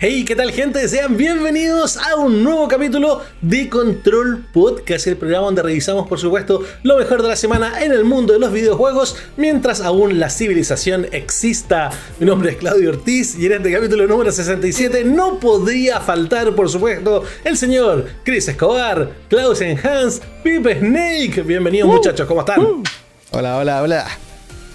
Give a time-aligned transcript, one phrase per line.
[0.00, 0.86] Hey, ¿qué tal gente?
[0.86, 6.62] Sean bienvenidos a un nuevo capítulo de Control Podcast, el programa donde revisamos por supuesto
[6.84, 11.08] lo mejor de la semana en el mundo de los videojuegos mientras aún la civilización
[11.10, 11.90] exista.
[12.20, 16.70] Mi nombre es Claudio Ortiz y en este capítulo número 67 no podría faltar por
[16.70, 21.42] supuesto el señor Chris Escobar, Klaus Hans, Pipe Snake.
[21.42, 22.60] Bienvenidos uh, muchachos, ¿cómo están?
[22.60, 22.84] Uh.
[23.32, 24.06] Hola, hola, hola.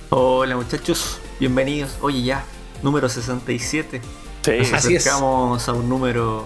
[0.09, 1.95] Hola muchachos, bienvenidos.
[2.02, 2.44] Oye ya,
[2.81, 4.02] número 67.
[4.43, 6.45] Sí, Nos Así acercamos a un número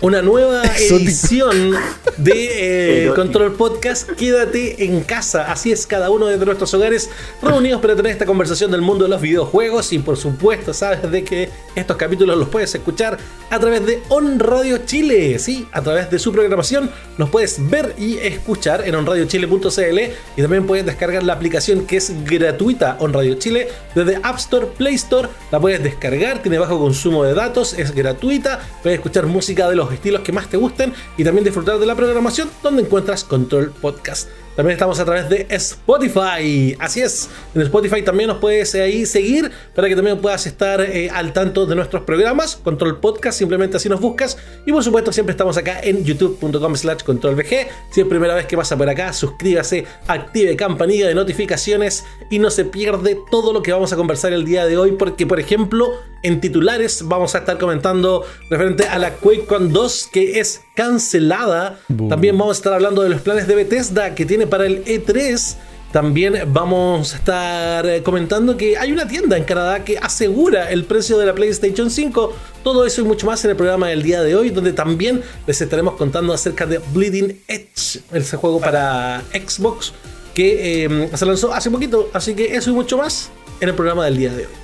[0.00, 1.72] una nueva edición
[2.16, 4.10] de eh, Control Podcast.
[4.10, 5.50] Quédate en casa.
[5.50, 7.10] Así es, cada uno de nuestros hogares
[7.42, 9.92] reunidos para tener esta conversación del mundo de los videojuegos.
[9.92, 13.18] Y por supuesto, sabes de que estos capítulos los puedes escuchar
[13.50, 15.38] a través de On Radio Chile.
[15.38, 19.98] Sí, a través de su programación los puedes ver y escuchar en onradiochile.cl.
[20.36, 24.66] Y también puedes descargar la aplicación que es gratuita On Radio Chile desde App Store,
[24.66, 25.28] Play Store.
[25.50, 28.60] La puedes descargar, tiene bajo consumo de datos, es gratuita.
[28.82, 31.94] Puedes escuchar música de los estilos que más te gusten y también disfrutar de la
[31.94, 34.28] programación donde encuentras Control Podcast.
[34.56, 36.76] También estamos a través de Spotify.
[36.78, 40.80] Así es, en Spotify también nos puedes eh, ahí seguir para que también puedas estar
[40.80, 42.56] eh, al tanto de nuestros programas.
[42.56, 44.38] Control Podcast, simplemente así nos buscas.
[44.64, 47.66] Y por supuesto, siempre estamos acá en youtube.com slash controlvg.
[47.90, 52.50] Si es primera vez que pasa por acá, suscríbase, active campanilla de notificaciones y no
[52.50, 54.92] se pierde todo lo que vamos a conversar el día de hoy.
[54.92, 60.40] Porque, por ejemplo, en titulares vamos a estar comentando referente a la QuakeCon 2 que
[60.40, 61.78] es cancelada.
[62.08, 65.56] También vamos a estar hablando de los planes de Bethesda que tiene para el E3.
[65.92, 70.84] También vamos a estar eh, comentando que hay una tienda en Canadá que asegura el
[70.86, 72.32] precio de la PlayStation 5.
[72.64, 75.60] Todo eso y mucho más en el programa del día de hoy, donde también les
[75.60, 79.92] estaremos contando acerca de Bleeding Edge, ese juego para Xbox
[80.34, 82.10] que eh, se lanzó hace poquito.
[82.12, 83.30] Así que eso y mucho más
[83.60, 84.63] en el programa del día de hoy.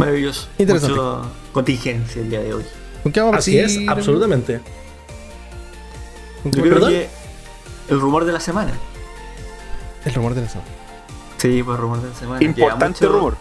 [0.00, 0.48] Maravilloso.
[0.58, 0.98] Interesante.
[1.52, 2.64] contingencia el día de hoy.
[3.32, 4.60] Así es, absolutamente.
[6.44, 8.72] el rumor de la semana.
[10.04, 10.70] El rumor de la semana.
[11.36, 12.42] Sí, pues rumor de la semana.
[12.42, 13.36] Importante rumor.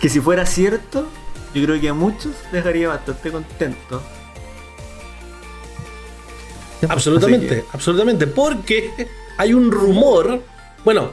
[0.00, 1.08] Que si fuera cierto,
[1.54, 4.02] yo creo que a muchos dejaría bastante contento.
[6.88, 8.26] Absolutamente, absolutamente.
[8.28, 10.42] Porque hay un rumor.
[10.84, 11.12] Bueno,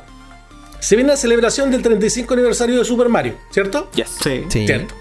[0.86, 3.90] se viene la celebración del 35 aniversario de Super Mario, ¿cierto?
[3.96, 4.44] Sí.
[4.50, 4.68] sí.
[4.68, 4.94] Cierto.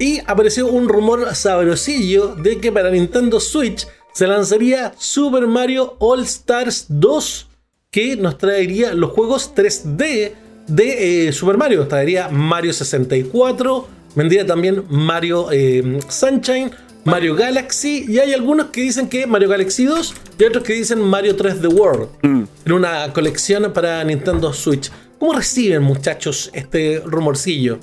[0.00, 6.22] Y apareció un rumor sabrosillo de que para Nintendo Switch se lanzaría Super Mario All
[6.22, 7.48] Stars 2
[7.92, 10.32] que nos traería los juegos 3D
[10.66, 11.86] de eh, Super Mario.
[11.86, 16.72] traería Mario 64, vendría también Mario eh, Sunshine,
[17.04, 21.00] Mario Galaxy y hay algunos que dicen que Mario Galaxy 2 y otros que dicen
[21.00, 22.42] Mario 3D World mm.
[22.64, 24.90] en una colección para Nintendo Switch.
[25.22, 27.78] ¿Cómo reciben muchachos este rumorcillo?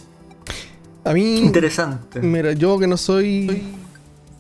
[1.06, 1.38] A mí...
[1.38, 2.20] Interesante.
[2.20, 3.64] Mira, yo que no soy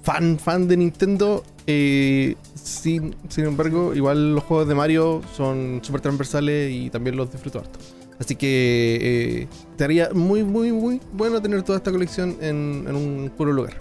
[0.03, 6.01] fan, fan de Nintendo, eh, sin, sin embargo, igual los juegos de Mario son súper
[6.01, 7.79] transversales y también los disfruto harto.
[8.19, 13.31] Así que eh, te haría muy, muy, muy bueno tener toda esta colección en, un
[13.37, 13.77] puro lugar.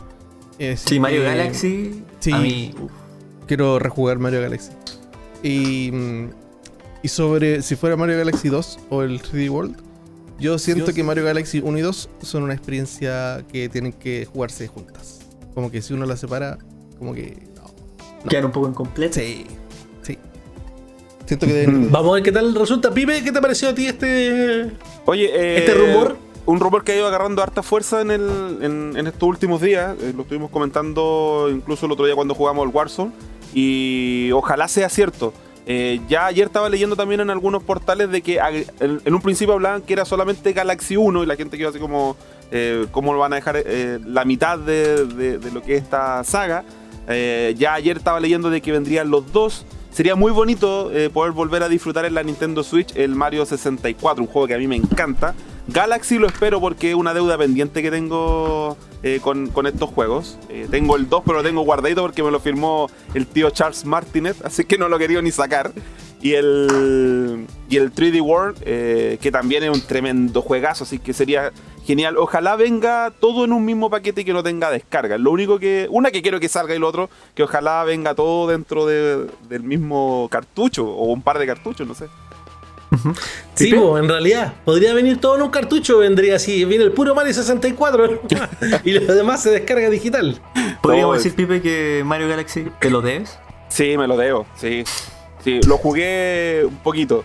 [0.77, 2.05] sí, Mario Galaxy.
[2.21, 2.73] Sí,
[3.49, 4.71] quiero rejugar Mario Galaxy.
[5.43, 6.29] Y, mm,
[7.03, 9.77] y sobre si fuera Mario Galaxy 2 o el 3D World,
[10.39, 14.69] yo siento que Mario Galaxy 1 y 2 son una experiencia que tienen que jugarse
[14.69, 15.21] juntas.
[15.55, 16.59] Como que si uno la separa,
[16.99, 17.49] como que
[18.29, 19.15] Quedar un poco incompleto.
[19.15, 19.47] Sí.
[20.03, 20.19] Sí.
[21.27, 22.91] Siento que Vamos a ver qué tal resulta.
[22.93, 24.73] Pipe, ¿qué te pareció a ti este.
[25.05, 26.17] Oye, eh, este rumor?
[26.47, 28.59] Un rumor que ha ido agarrando harta fuerza en, el,
[28.97, 29.95] en, estos últimos días.
[30.01, 33.13] Eh, lo estuvimos comentando incluso el otro día cuando jugamos el Warzone.
[33.53, 35.35] Y ojalá sea cierto.
[35.71, 38.41] Eh, ya ayer estaba leyendo también en algunos portales de que
[38.81, 42.17] en, un principio hablaban que era solamente Galaxy 1 y la gente quedó así como,
[42.91, 43.63] ¿cómo lo van a dejar
[44.07, 46.65] la mitad de, de, lo que es esta saga?
[47.09, 49.65] Eh, ya ayer estaba leyendo de que vendrían los dos.
[49.91, 54.23] Sería muy bonito eh, poder volver a disfrutar en la Nintendo Switch el Mario 64,
[54.23, 55.35] un juego que a mí me encanta.
[55.69, 60.39] Galaxy lo espero porque es una deuda pendiente que tengo eh, con, estos juegos.
[60.71, 64.37] tengo el 2, pero lo tengo guardadito porque me lo firmó el tío Charles Martinet,
[64.45, 65.73] así que no lo quería ni sacar.
[66.21, 68.59] Y el, y el 3D World,
[69.21, 71.53] que también es un tremendo juegazo, así que sería
[71.89, 72.19] genial.
[72.19, 75.17] Ojalá venga todo en un mismo paquete y que no tenga descarga.
[75.17, 75.87] Lo único que.
[75.91, 80.29] Una que quiero que salga y lo otro, que ojalá venga todo dentro del mismo
[80.31, 82.07] cartucho o un par de cartuchos, no sé.
[83.55, 87.35] Sí, en realidad, podría venir todo en un cartucho, vendría así, viene el puro Mario
[87.35, 88.23] 64
[88.85, 90.41] y lo demás se descarga digital.
[90.81, 93.39] ¿Podríamos decir, Pipe, que Mario Galaxy te lo debes?
[93.69, 94.85] Sí, me lo debo, sí.
[95.45, 97.25] Sí, lo jugué un poquito,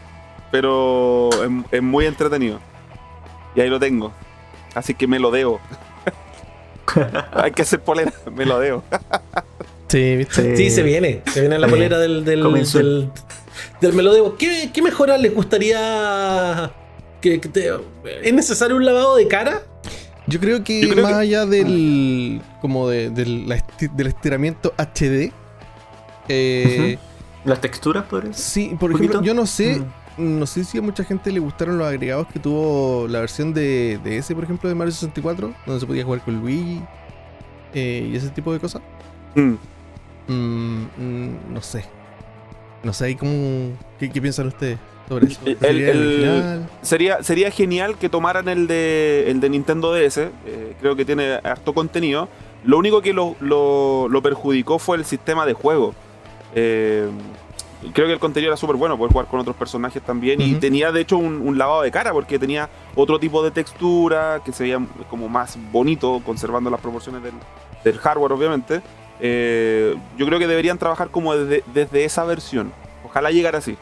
[0.51, 1.29] pero
[1.71, 2.59] es muy entretenido.
[3.55, 4.11] Y ahí lo tengo.
[4.75, 5.59] Así que me lo debo.
[7.31, 8.83] Hay que hacer polera, me lo debo.
[9.87, 10.57] sí, ¿viste?
[10.57, 11.21] Sí, se viene.
[11.31, 13.11] Se viene la polera del, del, del,
[13.87, 14.35] del melodeo.
[14.37, 16.71] ¿Qué, ¿Qué mejora les gustaría?
[17.21, 17.39] Que,
[18.23, 19.63] ¿Es necesario un lavado de cara?
[20.27, 22.41] Yo creo que más allá del.
[22.61, 23.47] como de, del,
[23.95, 25.31] del estiramiento HD.
[26.29, 26.97] Eh,
[27.45, 28.33] ¿Las texturas, por eso?
[28.35, 29.79] Sí, por ejemplo, yo no sé.
[29.79, 33.53] Mm no sé si a mucha gente le gustaron los agregados que tuvo la versión
[33.53, 36.81] de, de ese, por ejemplo, de Mario 64, donde se podía jugar con Luigi
[37.73, 38.81] eh, y ese tipo de cosas.
[39.35, 39.55] Mm.
[40.27, 41.85] Mm, mm, no sé.
[42.83, 44.77] No sé, ¿cómo, qué, piensan ustedes
[45.07, 45.41] sobre eso?
[46.81, 50.17] sería, sería genial que tomaran el de, el de Nintendo DS.
[50.17, 50.31] Eh,
[50.79, 52.27] creo que tiene harto contenido.
[52.65, 55.93] Lo único que lo, lo, lo perjudicó fue el sistema de juego.
[56.55, 57.09] Eh,
[57.91, 60.39] creo que el contenido era súper bueno, poder jugar con otros personajes también.
[60.41, 64.51] Y tenía de hecho un, lavado de cara, porque tenía otro tipo de textura que
[64.53, 68.81] se veía como más bonito, conservando las proporciones del, hardware, obviamente.
[69.19, 72.71] Eh, yo creo que deberían trabajar como desde, esa versión.
[73.05, 73.77] Ojalá llegara así.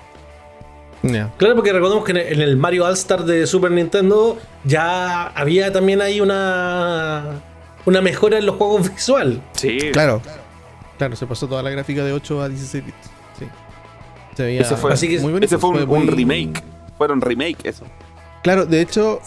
[1.38, 6.22] Claro, porque recordemos que en el Mario All-Star de Super Nintendo ya había también ahí
[6.22, 7.42] una,
[7.86, 9.42] una mejora en los juegos visual.
[9.54, 9.80] Sí.
[9.94, 10.22] Claro.
[11.00, 13.12] Claro, se pasó toda la gráfica de 8 a 16 bits
[14.38, 16.64] ese fue, ese fue un, remake.
[16.98, 17.86] Fueron remake eso.
[18.44, 19.22] Claro, de hecho,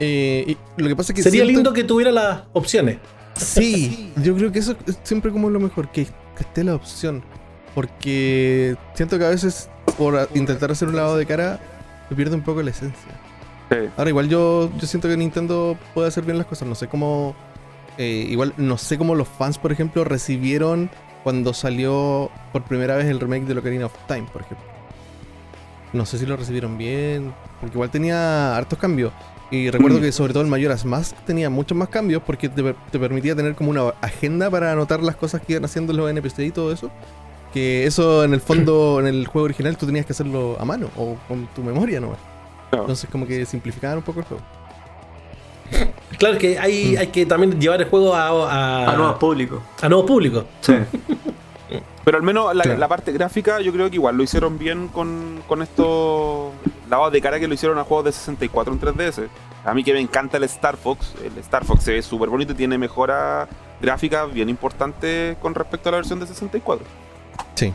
[0.00, 1.22] eh, lo que pasa es que.
[1.22, 2.98] Sería lindo que tuviera las opciones.
[3.36, 6.06] Sí, yo creo que eso es siempre como lo mejor, que,
[6.38, 7.22] esté la opción.
[7.74, 11.60] Porque siento que a veces por intentar hacer un lavado de cara
[12.08, 13.10] se pierde un poco la esencia.
[13.96, 16.68] Ahora igual yo, yo siento que Nintendo puede hacer bien las cosas.
[16.68, 17.34] No sé cómo.
[17.98, 20.90] Eh, igual no sé cómo los fans, por ejemplo, recibieron
[21.24, 24.66] cuando salió por primera vez el remake de Ocarina of Time, por ejemplo.
[25.92, 29.12] No sé si lo recibieron bien, porque igual tenía hartos cambios.
[29.50, 30.02] Y recuerdo mm.
[30.02, 33.70] que sobre todo el Majora's Mask tenía muchos más cambios porque te, permitía tener como
[33.70, 36.90] una agenda para anotar las cosas que iban haciendo los NPC y todo eso.
[37.52, 40.90] Que eso en el fondo, en el juego original, tú tenías que hacerlo a mano
[40.96, 42.18] o con tu memoria nomás.
[42.72, 44.42] Entonces como que simplificaban un poco el juego.
[46.18, 46.98] Claro que hay, mm.
[47.00, 49.60] hay que también llevar el juego a, a, nuevos públicos.
[49.82, 50.44] A nuevos públicos.
[50.60, 50.74] Sí.
[52.04, 55.62] Pero al menos la, parte gráfica yo creo que igual lo hicieron bien con, con
[55.62, 56.52] estos
[56.88, 59.28] lavados de cara que lo hicieron a juegos de 64 en 3DS.
[59.64, 61.14] A mí que me encanta el Star Fox.
[61.24, 63.48] El Star Fox se ve súper bonito y tiene mejora
[63.80, 66.86] gráfica bien importante con respecto a la versión de 64.
[67.54, 67.72] Sí.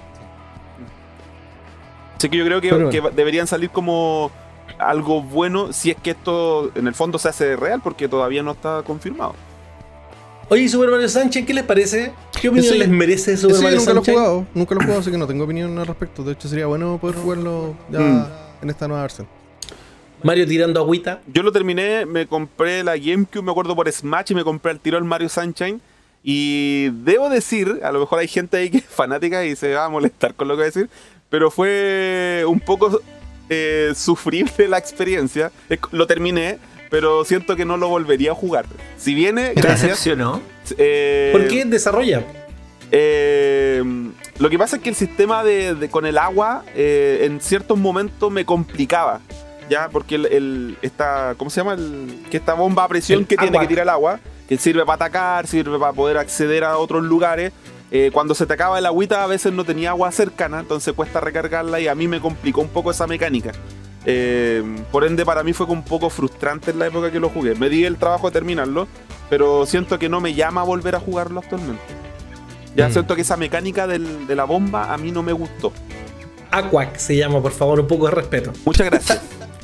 [2.18, 4.30] Así que yo creo que, que deberían salir como
[4.78, 8.52] algo bueno si es que esto en el fondo se hace real porque todavía no
[8.52, 9.34] está confirmado.
[10.52, 12.12] Oye, Super Mario Sánchez, ¿qué les parece?
[12.42, 15.12] ¿Qué opinión les merece Super Mario nunca Lo he jugado, nunca lo he jugado, así
[15.12, 16.24] que no tengo opinión al respecto.
[16.24, 18.28] De hecho, sería bueno poder jugarlo ya mm.
[18.64, 19.28] en esta nueva versión.
[20.24, 21.22] Mario tirando agüita.
[21.32, 24.80] Yo lo terminé, me compré la GameCube, me acuerdo por Smash y me compré el
[24.80, 25.80] tiro el Mario Sunshine.
[26.24, 29.86] Y debo decir, a lo mejor hay gente ahí que es fanática y se va
[29.86, 30.90] a molestar con lo que voy a decir,
[31.30, 33.00] pero fue un poco
[33.50, 35.52] eh, sufrible la experiencia.
[35.92, 36.58] Lo terminé,
[36.90, 38.66] pero siento que no lo volvería a jugar.
[38.98, 40.42] Si viene, ¿Te decepcionó?
[40.78, 42.24] Eh, ¿Por qué desarrolla?
[42.92, 43.84] Eh,
[44.40, 48.32] lo que pasa es que el sistema de, con el agua eh, en ciertos momentos
[48.32, 49.22] me complicaba.
[49.70, 51.74] Ya, porque el, esta, ¿cómo se llama?
[51.74, 54.96] El, que esta bomba a presión que tiene que tirar el agua, que sirve para
[54.96, 57.54] atacar, sirve para poder acceder a otros lugares.
[58.12, 61.80] cuando se te acaba el agüita a veces no tenía agua cercana, entonces cuesta recargarla
[61.80, 63.52] y a mí me complicó un poco esa mecánica.
[64.12, 67.54] Eh, por ende, para mí fue un poco frustrante en la época que lo jugué.
[67.54, 68.88] Me di el trabajo de terminarlo,
[69.30, 71.84] pero siento que no me llama a volver a jugarlo actualmente.
[72.76, 72.92] Ya mm.
[72.92, 75.72] siento que esa mecánica de la bomba a mí no me gustó.
[76.50, 78.52] Aquac se llama, por favor, un poco de respeto.
[78.66, 79.22] Muchas gracias.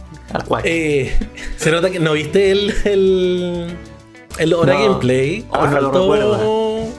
[0.63, 1.17] eh,
[1.57, 3.77] se nota que no viste el, el,
[4.37, 5.43] el hora gameplay.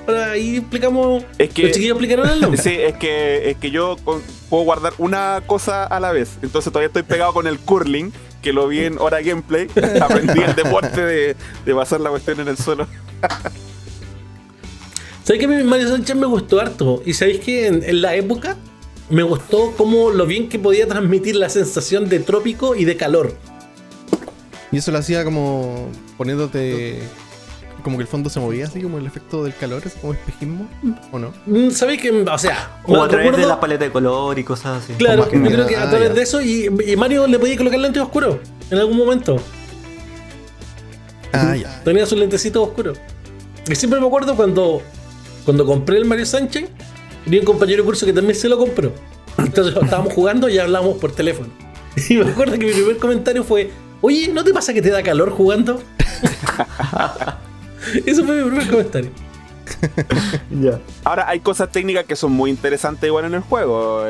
[0.09, 1.25] Ah, ahí explicamos.
[1.39, 2.61] Es que, los chiquillos explicaron el nombre.
[2.63, 3.97] Sí, es que, es que yo
[4.49, 6.39] puedo guardar una cosa a la vez.
[6.43, 9.69] Entonces todavía estoy pegado con el curling, que lo vi en hora gameplay.
[10.01, 12.87] Aprendí el deporte de, de pasar la cuestión en el suelo.
[15.27, 17.03] ¿Sabéis que Mario Sánchez me gustó harto?
[17.05, 18.57] Y sabéis que en, la época
[19.11, 23.37] me gustó como lo bien que podía transmitir la sensación de trópico y de calor.
[24.71, 27.01] Y eso lo hacía como poniéndote
[27.83, 30.69] como que el fondo se movía así como el efecto del calor, es como espejismo,
[31.13, 31.33] ¿o no?
[31.47, 34.83] Mm, ¿Sabéis que, o sea, o a través de la paleta de color y cosas
[34.83, 34.95] así?
[34.95, 38.39] Claro, yo creo que a través de eso y, Mario le podía colocar lentes oscuros
[38.71, 39.37] en algún momento.
[41.33, 41.83] Ah, ya.
[41.85, 42.99] Tenía sus lentecitos oscuros.
[43.69, 44.81] Y siempre me acuerdo cuando,
[45.45, 46.69] cuando compré el Mario Sánchez,
[47.25, 48.93] tenía un compañero de curso que también se lo compró.
[49.39, 51.49] Entonces estábamos jugando y hablábamos por teléfono.
[52.11, 53.71] Y me acuerdo que mi primer comentario fue,
[54.03, 55.83] oye, ¿no te pasa que te da calor jugando?
[58.07, 59.11] Eso fue mi primer comentario.
[61.05, 64.05] Ahora hay cosas técnicas que son muy interesantes igual en el juego.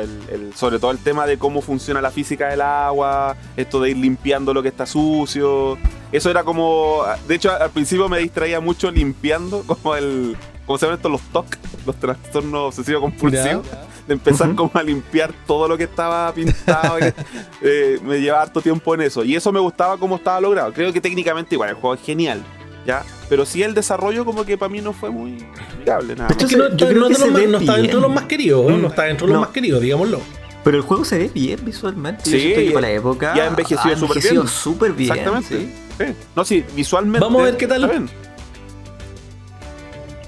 [0.55, 4.53] sobre todo el tema de cómo funciona la física del agua, esto de ir limpiando
[4.53, 5.77] lo que está sucio.
[6.11, 7.03] Eso era como.
[7.27, 10.37] De hecho, al principio me distraía mucho limpiando, como el.
[10.65, 11.11] ¿Cómo se llaman estos?
[11.11, 11.45] Los TOC,
[11.85, 13.65] los trastornos obsesivos compulsivos.
[14.05, 16.97] De empezar como a limpiar todo lo que estaba pintado.
[17.61, 19.23] Eh, me llevaba harto tiempo en eso.
[19.23, 20.71] Y eso me gustaba cómo estaba logrado.
[20.71, 22.41] Creo que técnicamente igual el juego es genial.
[22.87, 23.03] ¿Ya?
[23.29, 26.75] Pero sí el desarrollo como que para mí no fue muy amigable, nada yo creo
[26.75, 29.81] que no, está dentro de los más queridos, no está dentro de los más queridos,
[29.81, 30.21] digámoslo.
[30.63, 32.29] Pero el juego se ve bien visualmente.
[32.29, 34.47] Sí, y para la época ya ha envejecido súper bien.
[34.47, 35.11] súper bien.
[35.11, 35.59] Exactamente.
[35.97, 36.05] Sí.
[36.35, 37.19] No, sí, visualmente.
[37.19, 38.09] Vamos a ver qué tal.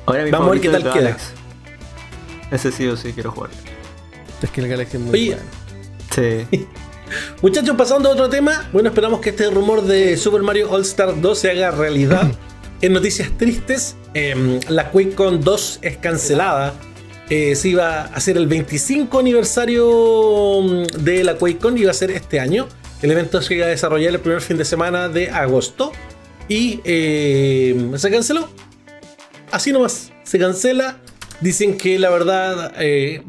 [0.05, 1.17] Ahora Vamos a ver qué tal queda.
[2.51, 3.51] Ese sí o sí quiero jugar.
[4.41, 6.47] Es que el Galaxy es muy Oye, bueno.
[6.49, 6.67] Sí.
[7.41, 8.69] Muchachos, pasando a otro tema.
[8.71, 12.31] Bueno, esperamos que este rumor de Super Mario All Star 2 se haga realidad.
[12.81, 16.73] en noticias tristes, eh, la QuakeCon 2 es cancelada.
[17.29, 22.11] Eh, se iba a hacer el 25 aniversario mm, de la QuakeCon, iba a ser
[22.11, 22.67] este año.
[23.01, 25.91] El evento se iba a desarrollar el primer fin de semana de agosto.
[26.47, 28.49] Y eh, se canceló.
[29.51, 30.97] Así nomás, se cancela.
[31.41, 33.23] Dicen que la verdad, eh,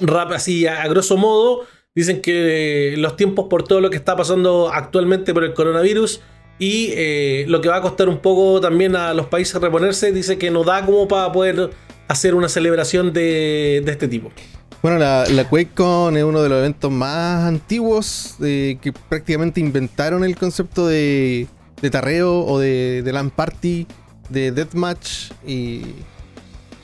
[0.00, 4.68] rap así a grosso modo, Dicen que los tiempos por todo lo que está pasando
[4.72, 6.20] actualmente por el coronavirus
[6.58, 10.38] y eh, lo que va a costar un poco también a los países reponerse, dice
[10.38, 11.70] que no da como para poder
[12.08, 14.30] hacer una celebración de, este tipo.
[14.82, 20.24] Bueno, la, la QuakeCon es uno de los eventos más antiguos eh, que prácticamente inventaron
[20.24, 21.46] el concepto de,
[21.80, 23.86] de tarreo o de, de LAN party,
[24.28, 25.82] de deathmatch y,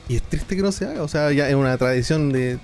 [0.09, 1.03] y es triste que no se haga.
[1.03, 2.57] O sea, ya es una tradición de,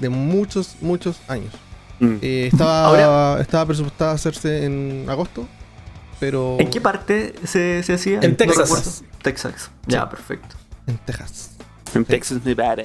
[0.00, 1.52] de muchos, muchos años.
[2.00, 2.16] Mm.
[2.22, 5.46] Eh, estaba, estaba presupuestada hacerse en agosto,
[6.20, 6.56] pero...
[6.60, 8.20] ¿En qué parte se, se hacía?
[8.22, 9.02] En Texas.
[9.22, 9.70] Texas.
[9.86, 10.54] Ya, perfecto.
[10.86, 11.56] En Texas.
[11.94, 12.84] En Texas, Nevada.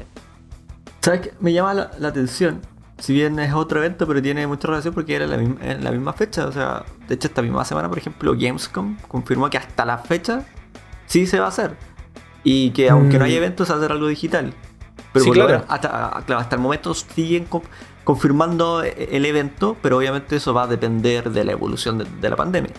[1.01, 1.33] ¿Sabes qué?
[1.39, 2.61] Me llama la, atención.
[2.97, 5.91] Si bien es otro evento, pero tiene mucha relación porque era la misma, en la
[5.91, 6.47] misma fecha.
[6.47, 10.45] O sea, de hecho, esta misma semana, por ejemplo, Gamescom confirmó que hasta la fecha
[11.05, 11.75] sí se va a hacer.
[12.43, 13.37] Y que aunque no hay mm.
[13.37, 14.53] eventos, se va a hacer algo digital.
[15.13, 15.65] Pero claro.
[15.67, 17.47] hasta, hasta, el momento siguen
[18.03, 22.71] confirmando el evento, pero obviamente eso va a depender de la evolución de, la pandemia.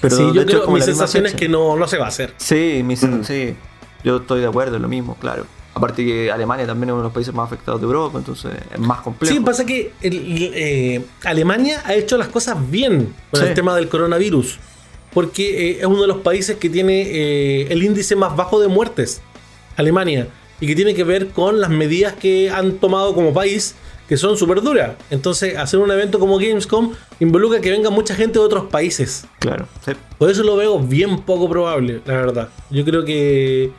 [0.00, 2.34] Pero sí, yo creo, mi sensación es que no, no se va a hacer.
[2.36, 3.24] Sí, mm.
[3.24, 3.56] sí,
[4.04, 5.46] yo estoy de acuerdo, es lo mismo, claro.
[5.74, 8.80] Aparte que Alemania también es uno de los países más afectados de Europa, entonces es
[8.80, 9.32] más complejo.
[9.32, 14.58] Sí, pasa que eh, Alemania ha hecho las cosas bien con el tema del coronavirus,
[15.12, 18.66] porque eh, es uno de los países que tiene eh, el índice más bajo de
[18.66, 19.20] muertes,
[19.76, 20.28] Alemania,
[20.60, 23.76] y que tiene que ver con las medidas que han tomado como país
[24.08, 24.96] que son súper duras.
[25.10, 29.26] Entonces, hacer un evento como Gamescom involucra que venga mucha gente de otros países.
[29.38, 29.68] Claro.
[30.16, 32.48] Por eso lo veo bien poco probable, la verdad.
[32.70, 33.70] Yo creo que,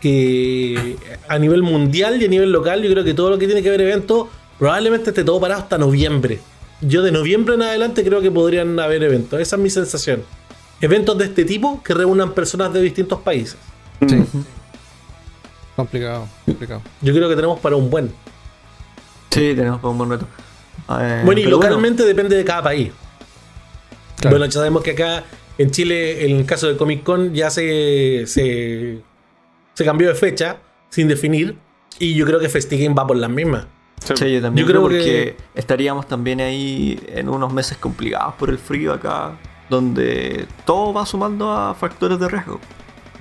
[0.00, 0.96] que
[1.28, 3.70] a nivel mundial y a nivel local, yo creo que todo lo que tiene que
[3.70, 6.38] ver evento probablemente esté todo parado hasta noviembre.
[6.80, 9.40] Yo de noviembre en adelante creo que podrían haber eventos.
[9.40, 10.22] Esa es mi sensación.
[10.80, 13.56] Eventos de este tipo que reúnan personas de distintos países.
[14.08, 14.22] Sí.
[15.74, 16.82] Complicado, complicado.
[17.00, 18.12] Yo creo que tenemos para un buen.
[19.32, 20.26] Sí, tenemos un buen reto.
[21.24, 22.92] bueno, y localmente depende de cada país.
[24.22, 25.24] Bueno, ya sabemos que acá
[25.58, 29.00] en Chile, en el caso de Comic Con, ya se, se,
[29.84, 30.58] cambió de fecha
[30.90, 31.56] sin definir.
[31.98, 33.66] Y yo creo que Festigen va por las mismas.
[34.02, 34.66] Sí, yo también.
[34.66, 39.38] creo, que estaríamos también ahí en unos meses complicados por el frío acá,
[39.70, 42.60] donde todo va sumando a factores de riesgo.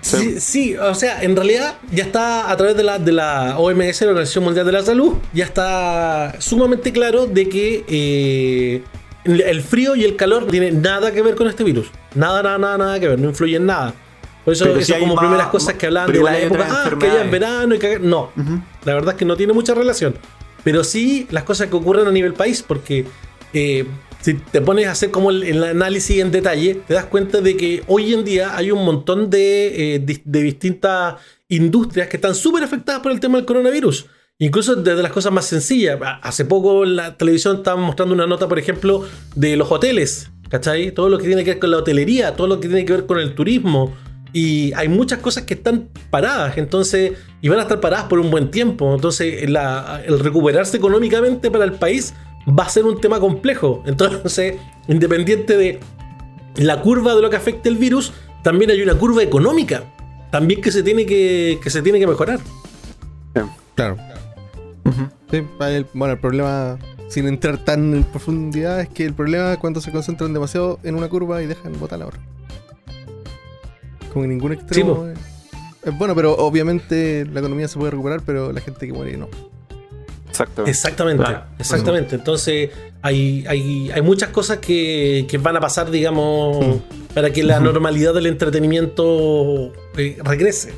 [0.01, 4.01] Sí, sí, o sea, en realidad ya está a través de la, de la OMS,
[4.01, 8.83] la Organización Mundial de la Salud, ya está sumamente claro de que eh,
[9.23, 11.91] el frío y el calor no tienen nada que ver con este virus.
[12.15, 13.93] Nada, nada, nada, nada que ver, no influye en nada.
[14.43, 17.31] Por eso, eso como primeras cosas que hablaban de la época, ah, que ya es
[17.31, 17.99] verano y que...
[17.99, 18.31] No,
[18.83, 20.15] la verdad es que no tiene mucha relación.
[20.63, 23.05] Pero sí las cosas que ocurren a nivel país, porque
[23.53, 23.85] eh,
[24.21, 27.83] si te pones a hacer como el, análisis en detalle, te das cuenta de que
[27.87, 31.15] hoy en día hay un montón de, eh, distintas
[31.49, 34.05] industrias que están súper afectadas por el tema del coronavirus.
[34.37, 35.99] Incluso desde las cosas más sencillas.
[36.21, 40.31] Hace poco en la televisión estaban mostrando una nota, por ejemplo, de los hoteles.
[40.49, 40.91] ¿Cachai?
[40.91, 43.05] Todo lo que tiene que ver con la hotelería, todo lo que tiene que ver
[43.05, 43.95] con el turismo.
[44.33, 48.31] Y hay muchas cosas que están paradas, entonces, y van a estar paradas por un
[48.31, 48.93] buen tiempo.
[48.93, 52.13] Entonces, el recuperarse económicamente para el país
[52.47, 53.83] va a ser un tema complejo.
[53.85, 54.55] Entonces,
[54.87, 55.79] independiente de
[56.55, 59.83] la curva de lo que afecte el virus, también hay una curva económica.
[60.31, 62.39] También que se tiene que, que se tiene que mejorar.
[63.75, 63.97] Claro.
[65.93, 66.77] bueno, el problema,
[67.09, 70.95] sin entrar tan en profundidad, es que el problema es cuando se concentran demasiado en
[70.95, 72.19] una curva y dejan botar la otra.
[74.13, 75.07] Como ningún extremo.
[75.83, 79.29] es bueno, pero obviamente la economía se puede recuperar, pero la gente que muere no.
[80.31, 80.69] Exactamente.
[80.69, 81.31] Exactamente.
[81.59, 82.15] exactamente.
[82.15, 82.69] Entonces,
[83.01, 87.13] hay, hay, hay, muchas cosas que, que, van a pasar, digamos, mm.
[87.13, 90.73] para que la normalidad del entretenimiento eh, regrese.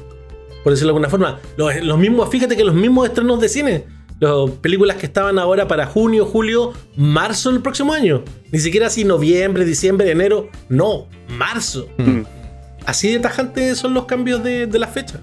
[0.63, 1.39] Por decirlo de alguna forma.
[1.57, 3.86] Los, los, mismos, fíjate que los mismos estrenos de cine,
[4.19, 8.24] las películas que estaban ahora para junio, julio, marzo del próximo año.
[8.51, 10.50] Ni siquiera así noviembre, diciembre, enero.
[10.69, 11.89] No, marzo.
[11.98, 12.22] Mm.
[12.86, 15.19] Así de tajante son los cambios de, de la fecha.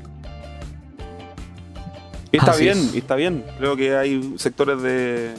[2.32, 3.44] Y está bien, y está bien.
[3.58, 5.34] Creo que hay sectores de,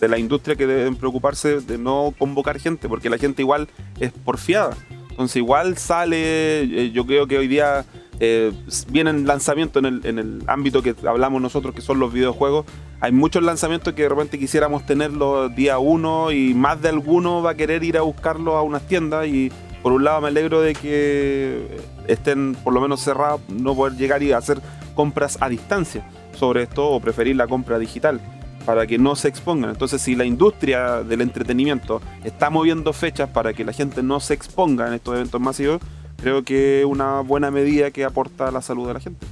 [0.00, 3.68] de la industria que deben preocuparse de no convocar gente, porque la gente igual
[4.00, 4.76] es porfiada.
[5.10, 7.86] Entonces igual sale, eh, yo creo que hoy día
[8.20, 8.52] eh,
[8.88, 12.66] vienen lanzamientos en el, en el ámbito que hablamos nosotros, que son los videojuegos.
[13.00, 17.50] Hay muchos lanzamientos que de repente quisiéramos tenerlos día uno y más de alguno va
[17.50, 19.50] a querer ir a buscarlo a unas tiendas y
[19.82, 24.22] por un lado me alegro de que estén por lo menos cerrados, no poder llegar
[24.22, 24.60] y hacer
[24.96, 26.04] compras a distancia
[26.36, 28.20] sobre esto o preferir la compra digital
[28.64, 29.70] para que no se expongan.
[29.70, 34.34] Entonces, si la industria del entretenimiento está moviendo fechas para que la gente no se
[34.34, 35.80] exponga en estos eventos masivos,
[36.20, 39.24] creo que es una buena medida que aporta a la salud de la gente.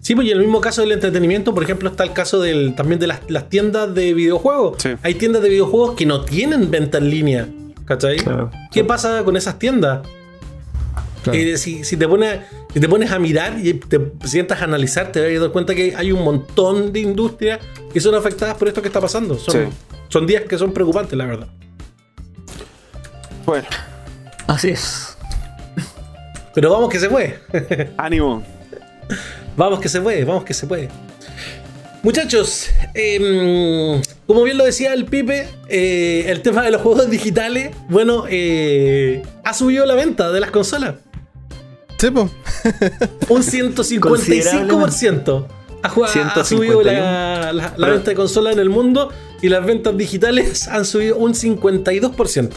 [0.00, 2.74] Sí, pues y en el mismo caso del entretenimiento, por ejemplo, está el caso del,
[2.74, 4.78] también de las, tiendas de videojuegos.
[5.02, 7.48] Hay tiendas de videojuegos que no tienen venta en línea.
[7.84, 8.18] ¿Cachai?
[8.70, 10.00] ¿Qué pasa con esas tiendas?
[11.32, 12.06] Eh, si, te
[12.68, 15.74] pones, te pones a mirar y te sientas a analizar, te vas a dar cuenta
[15.74, 17.60] que hay un montón de industrias
[17.92, 19.38] que son afectadas por esto que está pasando.
[19.38, 19.70] Son,
[20.08, 21.48] son días que son preocupantes, la verdad.
[23.44, 23.66] Bueno.
[24.46, 25.16] Así es.
[26.54, 27.38] Pero vamos que se puede.
[27.96, 28.42] Ánimo.
[29.56, 30.88] Vamos que se puede, vamos que se puede.
[32.02, 37.74] Muchachos, em, como bien lo decía el Pipe, eh, el tema de los juegos digitales,
[37.88, 40.94] bueno, eh, ha subido la venta de las consolas.
[43.28, 45.46] Un 155%
[45.82, 49.10] ha, ha subido la, venta de consolas en el mundo
[49.42, 52.50] y las ventas digitales han subido un 52%.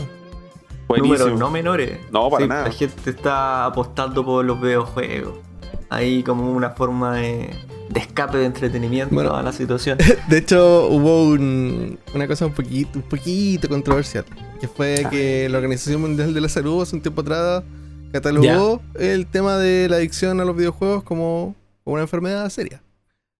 [0.97, 1.99] Números no menores.
[2.11, 2.63] No, para nada.
[2.65, 5.35] La gente está apostando por los videojuegos.
[5.89, 7.49] Ahí como una forma de,
[7.95, 9.97] escape de entretenimiento a la situación.
[10.29, 11.29] De hecho, hubo
[12.13, 14.25] una cosa un poquito, un poquito controversial.
[14.59, 15.09] Que fue ah.
[15.09, 17.63] que la Organización Mundial de la Salud hace un tiempo atrás
[18.11, 22.81] catalogó el tema de la adicción a los videojuegos como una enfermedad seria.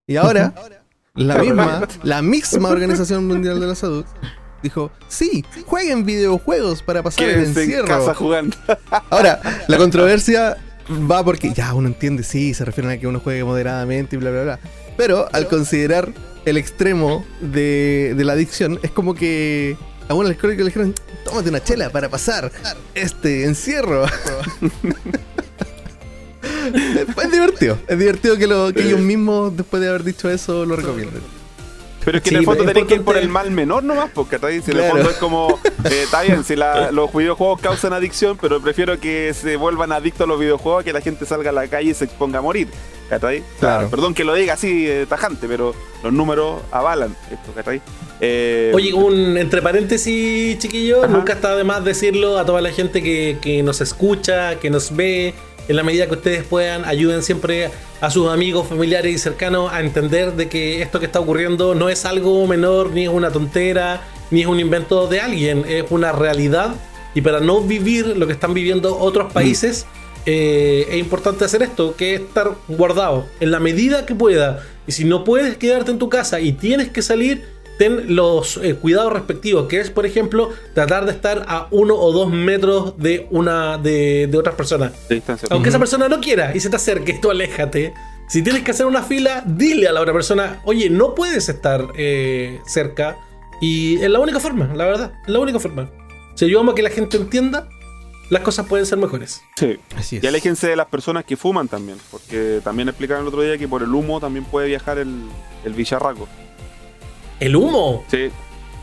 [0.08, 0.54] Y ahora,
[1.14, 4.06] la misma, la misma Organización Mundial de la Salud
[4.64, 7.88] dijo, sí, jueguen videojuegos para pasar el encierro.
[7.88, 8.56] casa jugando.
[9.10, 10.58] Ahora, la controversia
[11.10, 14.30] va porque ya uno entiende, sí, se refieren a que uno juegue moderadamente y bla,
[14.30, 14.60] bla, bla.
[14.98, 16.14] Pero al considerar
[16.46, 19.78] el extremo de, de la adicción, es como que
[20.12, 20.94] a uno que le dijeron,
[21.24, 22.52] tómate una chela para pasar
[22.94, 24.06] este encierro.
[27.24, 27.80] es divertido.
[27.88, 31.22] Es divertido que, lo, que ellos mismos, después de haber dicho eso, lo recomienden.
[32.04, 34.40] Pero es que en el fondo tenés que ir por el mal menor nomás, porque
[34.64, 36.56] si en el fondo es como, eh, está bien, si
[36.92, 41.02] los videojuegos causan adicción, pero prefiero que se vuelvan adictos a los videojuegos que la
[41.02, 42.68] gente salga a la calle y se exponga a morir.
[43.60, 43.90] Claro.
[43.90, 47.82] perdón que lo diga así eh, tajante, pero los números avalan esto, ¿cachai?
[48.22, 53.04] Eh, Oye, un entre paréntesis, chiquillo, nunca está de más decirlo a toda la gente
[53.04, 55.34] que, que nos escucha, que nos ve,
[55.72, 59.80] en la medida que ustedes puedan, ayuden siempre a sus amigos, familiares y cercanos a
[59.80, 64.02] entender de que esto que está ocurriendo no es algo menor, ni es una tontera,
[64.32, 66.76] ni es un invento de alguien, es una realidad.
[67.16, 69.34] Y para no vivir lo que están viviendo otros mm.
[69.34, 69.86] países,
[70.26, 74.64] eh, es importante hacer esto, que es estar guardado en la medida que pueda.
[74.88, 77.46] Y si no puedes quedarte en tu casa y tienes que salir,
[77.82, 82.12] ten los eh, cuidados respectivos, que es, por ejemplo, tratar de estar a uno o
[82.12, 84.92] dos metros de una de, otras personas.
[85.50, 87.92] Aunque esa persona no quiera y se te acerque, tú aléjate.
[88.30, 91.88] Si tienes que hacer una fila, dile a la otra persona, oye, no puedes estar
[91.98, 93.18] eh, cerca.
[93.60, 95.90] Y es la única forma, la verdad, es la única forma.
[96.36, 97.68] Si ayudamos a que la gente entienda,
[98.30, 99.42] las cosas pueden ser mejores.
[99.56, 100.24] Sí, así es.
[100.24, 103.68] Y aléjense de las personas que fuman también, porque también explicaron el otro día que
[103.68, 105.16] por el humo también puede viajar el,
[105.66, 106.28] el villarraco.
[107.42, 108.06] ¿El humo?
[108.10, 108.30] Sí.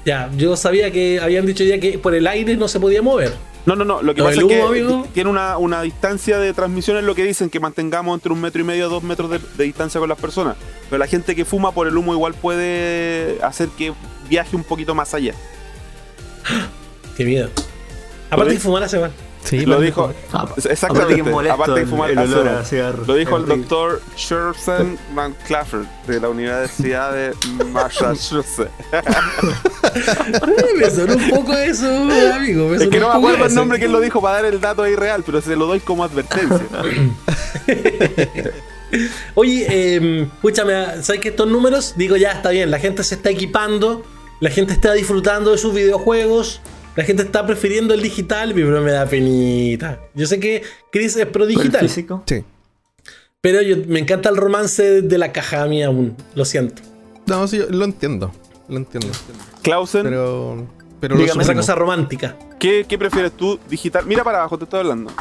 [0.04, 3.32] Ya, yo sabía que habían dicho ya que por el aire no se podía mover.
[3.66, 4.02] No, no, no.
[4.02, 7.60] Lo que pasa es que tiene una, distancia de transmisión, es lo que dicen, que
[7.60, 10.56] mantengamos entre un metro y medio a dos metros de, distancia con las personas.
[10.90, 13.92] Pero la gente que fuma por el humo igual puede hacer que
[14.28, 15.34] viaje un poquito más allá.
[17.16, 17.50] Qué miedo.
[18.28, 19.12] Aparte de fumar hace mal.
[19.48, 20.12] Sí, lo dijo.
[20.68, 21.50] exactamente.
[21.50, 23.04] Aparte de fumar el olor a cigarro.
[23.06, 27.34] Lo dijo el doctor Sherson Van Clafford de la Universidad de
[27.66, 28.68] Massachusetts.
[30.76, 31.86] me sonó un poco eso,
[32.34, 32.74] amigo.
[32.74, 34.82] es que no me acuerdo el nombre que él lo dijo para dar el dato
[34.82, 36.66] ahí real, pero se lo doy como advertencia.
[39.34, 41.94] Oye, eh, escúchame, ¿sabes que estos números?
[41.96, 44.04] Digo, ya está bien, la gente se está equipando,
[44.40, 46.60] la gente está disfrutando de sus videojuegos,
[46.98, 50.00] la gente está prefiriendo el digital, pero me da penita.
[50.16, 51.82] Yo sé que Chris es pro digital.
[51.82, 52.24] físico?
[52.26, 52.44] Sí.
[53.40, 56.82] Pero yo, me encanta el romance de la caja mía aún, lo siento.
[57.26, 58.32] No, sí, lo entiendo.
[58.68, 59.16] Lo entiendo.
[59.62, 60.02] Clausen.
[60.02, 60.66] Pero.
[60.98, 62.36] Pero Dígame esa cosa romántica.
[62.58, 63.60] ¿Qué, ¿Qué, prefieres tú?
[63.70, 64.04] Digital.
[64.04, 65.12] Mira para abajo, te estoy hablando.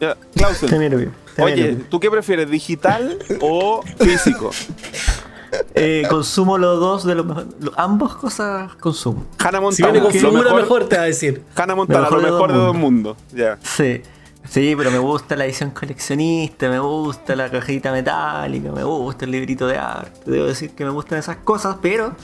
[0.00, 1.10] Ya, Clausen.
[1.38, 2.48] Oye, ¿tú qué prefieres?
[2.48, 4.52] ¿Digital o físico?
[5.74, 7.48] Eh, consumo los dos de los mejores.
[7.76, 9.24] Ambas cosas consumo.
[9.38, 9.72] Hannah Montana.
[9.72, 11.44] Si viene con figura mejor, te va a decir.
[11.54, 13.16] Hannah Montana, lo mejor de todo el mundo.
[13.62, 14.02] Sí.
[14.48, 19.32] Sí, pero me gusta la edición coleccionista, me gusta la cajita metálica, me gusta el
[19.32, 20.30] librito de arte.
[20.30, 22.14] Debo decir que me gustan esas cosas, pero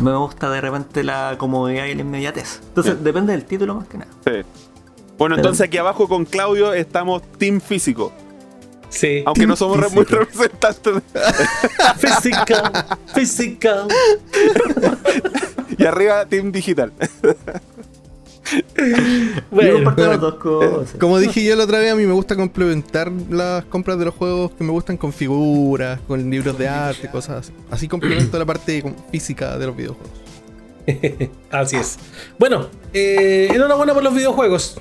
[0.00, 2.60] me gusta de repente la comodidad y la inmediatez.
[2.68, 4.10] Entonces, depende del título más que nada.
[4.24, 4.32] Sí.
[5.18, 8.12] Bueno, entonces aquí abajo con Claudio estamos Team Físico.
[8.90, 9.22] Sí.
[9.26, 11.02] Aunque no somos muy representantes.
[11.98, 12.86] Physical.
[13.14, 13.88] Physical.
[15.76, 16.92] y arriba Team Digital.
[19.50, 20.96] bueno, dos cosas.
[20.98, 24.14] Como dije yo la otra vez, a mí me gusta complementar las compras de los
[24.14, 27.52] juegos que me gustan con figuras, con libros de arte, cosas así.
[27.70, 30.28] Así complemento la parte física de los videojuegos.
[31.50, 31.98] así es.
[32.38, 34.80] Bueno, eh, enhorabuena por los videojuegos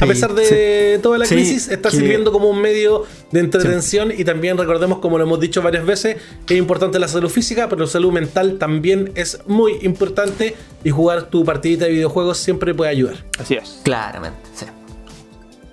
[0.00, 4.58] a pesar de toda la crisis, está sirviendo como un medio de entretención y también
[4.58, 6.16] recordemos, como lo hemos dicho varias veces,
[6.48, 11.30] es importante la salud física, pero la salud mental también es muy importante y jugar
[11.30, 13.16] tu partidita de videojuegos siempre puede ayudar.
[13.38, 13.80] Así es.
[13.82, 14.66] Claramente, sí.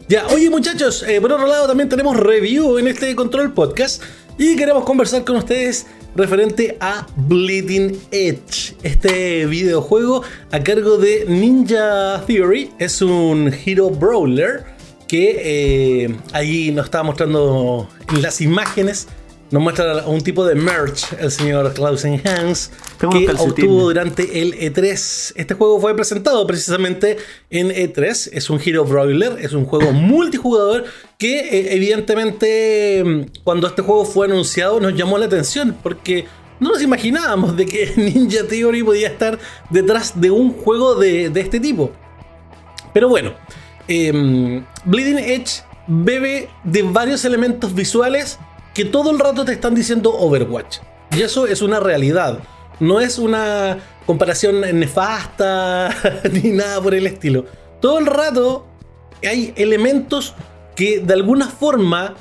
[0.08, 4.04] Ya, oye muchachos, eh, por otro lado también tenemos review en este Control Podcast
[4.38, 12.24] y queremos conversar con ustedes referente a Bleeding Edge, este videojuego a cargo de Ninja
[12.26, 12.72] Theory.
[12.80, 14.66] Es un Hero Brawler
[15.08, 17.90] que eh, ahí nos estaba mostrando
[18.22, 19.08] las imágenes
[19.52, 25.34] nos muestra un tipo de merch el señor Clausen Hans que obtuvo durante el E3.
[25.36, 27.18] Este juego fue presentado precisamente
[27.50, 28.30] en E3.
[28.32, 30.86] Es un Hero Brawler, es un juego multijugador
[31.18, 36.26] que eh, evidentemente cuando este juego fue anunciado nos llamó la atención porque
[36.62, 39.38] no nos imaginábamos de que Ninja Theory podía estar
[39.70, 41.92] detrás de un juego de, este tipo.
[42.94, 43.34] Pero bueno,
[43.90, 48.40] em, Bleeding Edge bebe de varios elementos visuales
[48.74, 50.80] que todo el rato te están diciendo Overwatch.
[51.16, 52.40] Y eso es una realidad.
[52.80, 55.96] No es una comparación nefasta
[56.32, 57.46] ni nada por el estilo.
[57.80, 58.66] Todo el rato
[59.24, 60.34] hay elementos
[60.76, 62.16] que de alguna forma,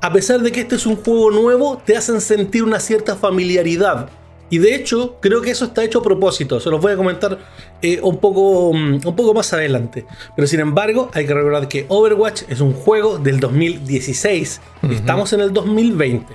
[0.00, 4.08] a pesar de que este es un juego nuevo, te hacen sentir una cierta familiaridad.
[4.50, 6.58] Y de hecho, creo que eso está hecho a propósito.
[6.58, 7.38] Se los voy a comentar
[7.80, 10.04] eh, un, poco, mm, un poco más adelante.
[10.34, 14.60] Pero sin embargo, hay que recordar que Overwatch es un juego del 2016.
[14.90, 16.34] Estamos en el 2020.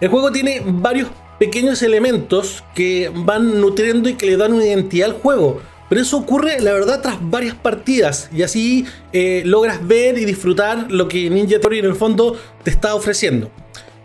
[0.00, 1.08] El juego tiene varios
[1.40, 5.60] pequeños elementos que van nutriendo y que le dan una identidad al juego.
[5.88, 8.30] Pero eso ocurre, la verdad, tras varias partidas.
[8.32, 12.70] Y así eh, logras ver y disfrutar lo que Ninja Theory en el fondo te
[12.70, 13.50] está ofreciendo.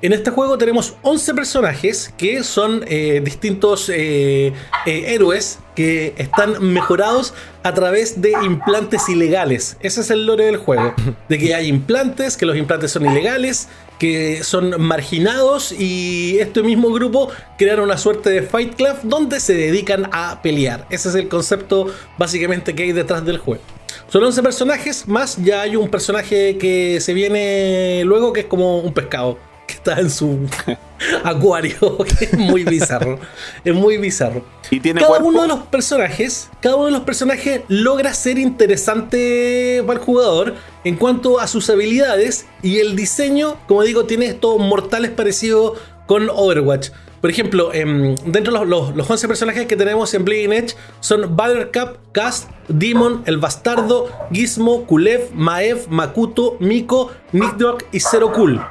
[0.06, 4.54] En este juego tenemos 11 personajes que son eh, distintos eh,
[4.86, 9.78] eh, héroes que están mejorados a través de implantes ilegales.
[9.80, 10.94] Ese es el lore del juego.
[11.28, 16.94] De que hay implantes, que los implantes son ilegales, que son marginados y este mismo
[16.94, 20.86] grupo crearon una suerte de Fight Club donde se dedican a pelear.
[20.92, 21.88] Ese es el concepto
[22.20, 23.64] básicamente que hay detrás del juego.
[24.10, 28.78] Son 11 personajes, más ya hay un personaje que se viene luego que es como
[28.78, 30.40] un pescado que está en su
[31.24, 33.20] acuario, que es muy bizarro.
[33.64, 34.44] es muy bizarro.
[34.72, 39.84] ¿Y tiene cada uno de los personajes, cada uno de los personajes logra ser interesante
[39.86, 44.58] para el jugador en cuanto a sus habilidades y el diseño, como digo, tiene estos
[44.60, 46.90] mortales parecidos con Overwatch.
[47.26, 51.36] Por ejemplo, em, dentro de los, los, 11 personajes que tenemos en Bleeding Edge son
[51.36, 58.62] Buttercup, Cast, Demon, El Bastardo, Gizmo, Kulev, Maev, Makuto, Miko, Nickdog y Zero Cool.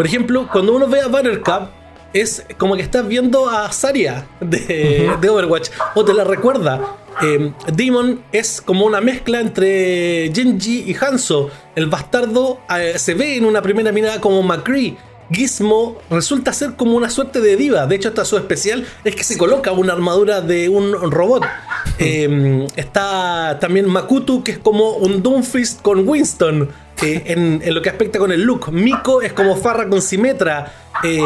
[0.00, 1.68] Por ejemplo, cuando uno ve a Buttercup,
[2.14, 6.96] es como que estás viendo a Saria de, Overwatch, o te la recuerda.
[7.22, 11.50] Eh, Demon es como una mezcla entre Genji y Hanzo.
[11.76, 14.96] El bastardo eh, se ve en una primera mirada como McCree.
[15.30, 17.86] Gizmo resulta ser como una suerte de diva.
[17.86, 21.44] De hecho, esta su especial es que se coloca una armadura de un robot.
[21.98, 26.70] Em, está también Makutu, que es como un Doomfist con Winston.
[27.02, 28.72] en, lo que aspecta con el look.
[28.72, 30.72] Miko es como Farra con Simetra.
[31.02, 31.20] Eh,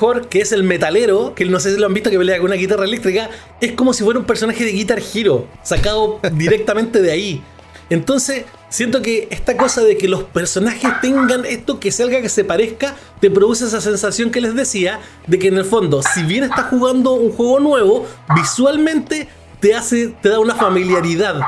[0.00, 2.46] Hor, que es el metalero, que no sé si lo han visto que pelea con
[2.46, 3.30] una guitarra eléctrica,
[3.60, 7.42] es como si fuera un personaje de Guitar Hero, sacado directamente de ahí.
[7.90, 12.44] Entonces, siento que esta cosa de que los personajes tengan esto que salga que se
[12.44, 16.44] parezca, te produce esa sensación que les decía, de que en el fondo, si bien
[16.44, 19.28] estás jugando un juego nuevo, visualmente
[19.60, 21.40] te hace, te da una familiaridad.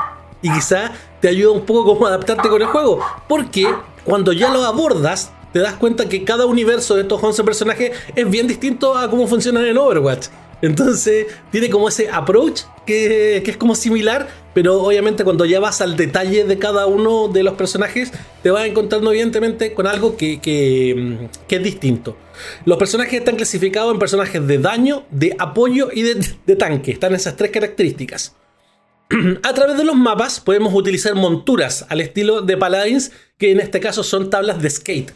[0.42, 3.00] Y quizá te ayuda un poco como adaptarte con el juego.
[3.28, 3.66] Porque
[4.04, 8.30] cuando ya lo abordas, te das cuenta que cada universo de estos 11 personajes es
[8.30, 10.28] bien distinto a cómo funcionan en Overwatch.
[10.62, 15.96] Entonces tiene como ese approach que, es como similar, pero obviamente cuando ya vas al
[15.96, 21.62] detalle de cada uno de los personajes, te vas encontrando evidentemente con algo que, es
[21.62, 22.16] distinto.
[22.64, 26.92] Los personajes están clasificados en personajes de daño, de apoyo y de, de tanque.
[26.92, 28.34] Están esas tres características.
[29.42, 33.78] A través de los mapas podemos utilizar monturas al estilo de Paladins, que en este
[33.78, 35.12] caso son tablas de skate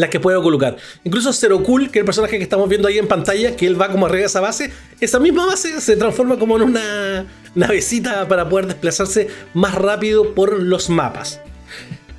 [0.00, 0.76] las que puedo colocar.
[1.04, 3.80] Incluso Zero Cool, que es el personaje que estamos viendo ahí en pantalla, que él
[3.80, 8.48] va como arriba esa base, esa misma base se transforma como en una navecita para
[8.48, 11.40] poder desplazarse más rápido por los mapas.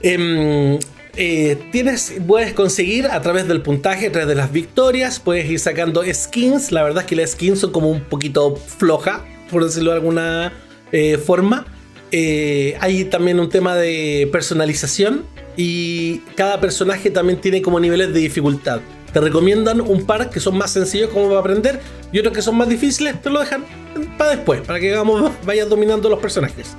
[0.01, 0.77] Em,
[1.15, 5.59] eh, tienes, puedes conseguir a través del puntaje, a través de las victorias, puedes ir
[5.59, 6.71] sacando skins.
[6.71, 10.53] La verdad es que las skins son como un poquito floja, por decirlo de alguna
[10.91, 11.65] eh, forma.
[12.11, 15.25] Eh, hay también un tema de personalización
[15.57, 18.79] y cada personaje también tiene como niveles de dificultad.
[19.11, 22.55] Te recomiendan un par que son más sencillos como para aprender y otros que son
[22.55, 23.65] más difíciles te lo dejan
[24.17, 24.95] para después, para que
[25.45, 26.75] vayas dominando los personajes.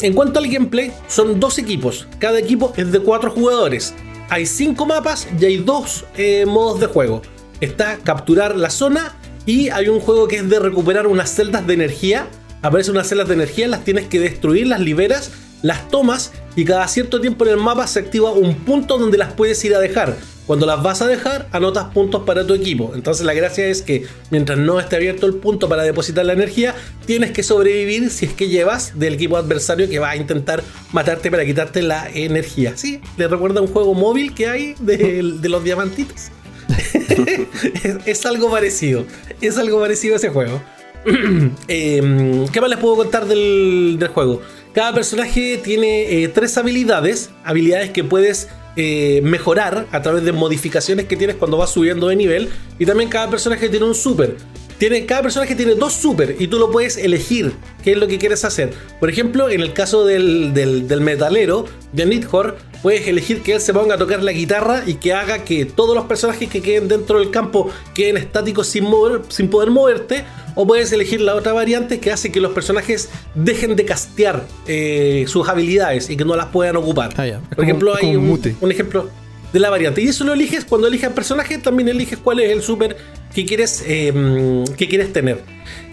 [0.00, 2.08] En cuanto al gameplay, son dos equipos.
[2.18, 3.94] Cada equipo es de cuatro jugadores.
[4.28, 7.22] Hay cinco mapas y hay dos eh, modos de juego.
[7.60, 11.74] Está capturar la zona y hay un juego que es de recuperar unas celdas de
[11.74, 12.28] energía.
[12.62, 15.30] Aparecen unas celdas de energía, las tienes que destruir, las liberas
[15.62, 19.32] las tomas y cada cierto tiempo en el mapa se activa un punto donde las
[19.32, 20.16] puedes ir a dejar.
[20.50, 22.90] Cuando las vas a dejar, anotas puntos para tu equipo.
[22.96, 26.74] Entonces la gracia es que mientras no esté abierto el punto para depositar la energía,
[27.06, 31.30] tienes que sobrevivir si es que llevas del equipo adversario que va a intentar matarte
[31.30, 32.72] para quitarte la energía.
[32.76, 36.32] Sí, le recuerda un juego móvil que hay de, los diamantitos.
[38.04, 39.04] es, algo parecido.
[39.40, 40.60] Es algo parecido a ese juego.
[41.68, 44.42] Em, ¿Qué más les puedo contar del, del juego?
[44.72, 51.06] Cada personaje tiene eh, tres habilidades, habilidades que puedes eh, mejorar a través de modificaciones
[51.06, 52.48] que tienes cuando vas subiendo de nivel.
[52.78, 54.36] Y también cada personaje tiene un super.
[54.78, 57.52] Tiene, cada personaje tiene dos super y tú lo puedes elegir
[57.84, 58.72] qué es lo que quieres hacer.
[58.98, 63.72] Por ejemplo, en el caso del, del, metalero, de Nidhor, puedes elegir que él se
[63.72, 67.18] ponga a tocar la guitarra y que haga que todos los personajes que queden dentro
[67.18, 70.24] del campo queden estáticos sin, mover, sin poder moverte.
[70.56, 75.24] O puedes elegir la otra variante que hace que los personajes dejen de castear eh,
[75.28, 77.14] sus habilidades y que no las puedan ocupar.
[77.16, 79.08] Ah, Por ejemplo, hay un, ejemplo
[79.52, 80.02] de la variante.
[80.02, 82.96] Y eso lo eliges cuando eliges al personaje, también eliges cuál es el super
[83.32, 85.40] que quieres, em, que quieres tener.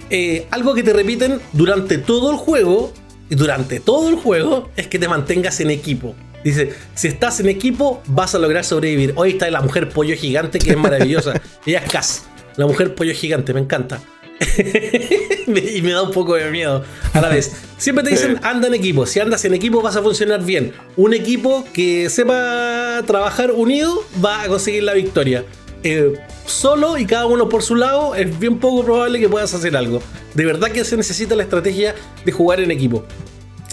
[0.09, 2.91] Eh, algo que te repiten durante todo el juego,
[3.29, 6.15] y durante todo el juego, es que te mantengas en equipo.
[6.43, 9.13] Dice, si estás en equipo, vas a lograr sobrevivir.
[9.15, 11.41] Hoy está la mujer pollo gigante, que es maravillosa.
[11.65, 13.99] Ella es Cass, la mujer pollo gigante, me encanta.
[15.47, 17.51] y me da un poco de miedo a la vez.
[17.77, 19.05] Siempre te dicen, anda en equipo.
[19.05, 20.73] Si andas en equipo vas a funcionar bien.
[20.95, 25.43] Un equipo que sepa trabajar unido va a conseguir la victoria.
[25.83, 26.13] Eh,
[26.45, 30.01] solo y cada uno por su lado es bien poco probable que puedas hacer algo.
[30.33, 31.95] De verdad que se necesita la estrategia
[32.25, 33.05] de jugar en equipo.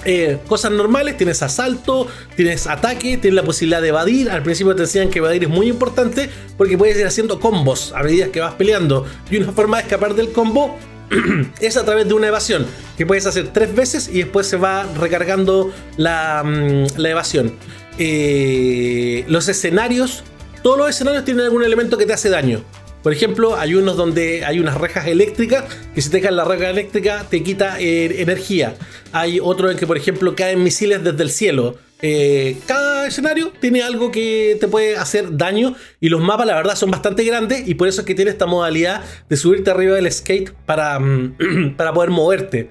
[0.04, 4.30] Eh, cosas normales, tienes asalto, tienes ataque, tienes la posibilidad de evadir.
[4.30, 8.02] Al principio te decían que evadir es muy importante porque puedes ir haciendo combos a
[8.02, 9.06] medida que vas peleando.
[9.30, 10.76] Y una forma de escapar del combo
[11.60, 14.84] es a través de una evasión que puedes hacer tres veces y después se va
[14.98, 17.54] recargando la, mm, evasión.
[17.98, 20.24] Eh, los escenarios,
[20.62, 22.62] todos los escenarios tienen algún elemento que te hace daño.
[23.04, 25.64] Por ejemplo, hay unos donde hay unas rejas eléctricas
[25.94, 28.76] que si te cae la reja eléctrica te quita eh, energía.
[29.12, 31.76] Hay otro en que, por ejemplo, caen misiles desde el cielo.
[32.00, 36.76] Eh, cada escenario tiene algo que te puede hacer daño y los mapas la verdad
[36.76, 40.10] son bastante grandes y por eso es que tiene esta modalidad de subirte arriba del
[40.10, 42.70] skate para, mm, para poder moverte.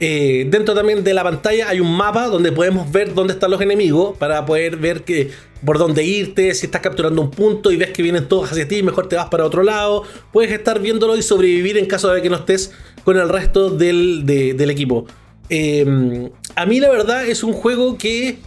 [0.00, 3.60] Eh, dentro también de la pantalla hay un mapa donde podemos ver dónde están los
[3.60, 5.30] enemigos para poder ver que,
[5.64, 8.82] por dónde irte, si estás capturando un punto y ves que vienen todos hacia ti,
[8.82, 10.02] mejor te vas para otro lado.
[10.32, 12.72] Puedes estar viéndolo y sobrevivir en caso de que no estés
[13.04, 15.06] con el resto del, equipo.
[15.48, 18.38] Eh, a mí la verdad es un juego que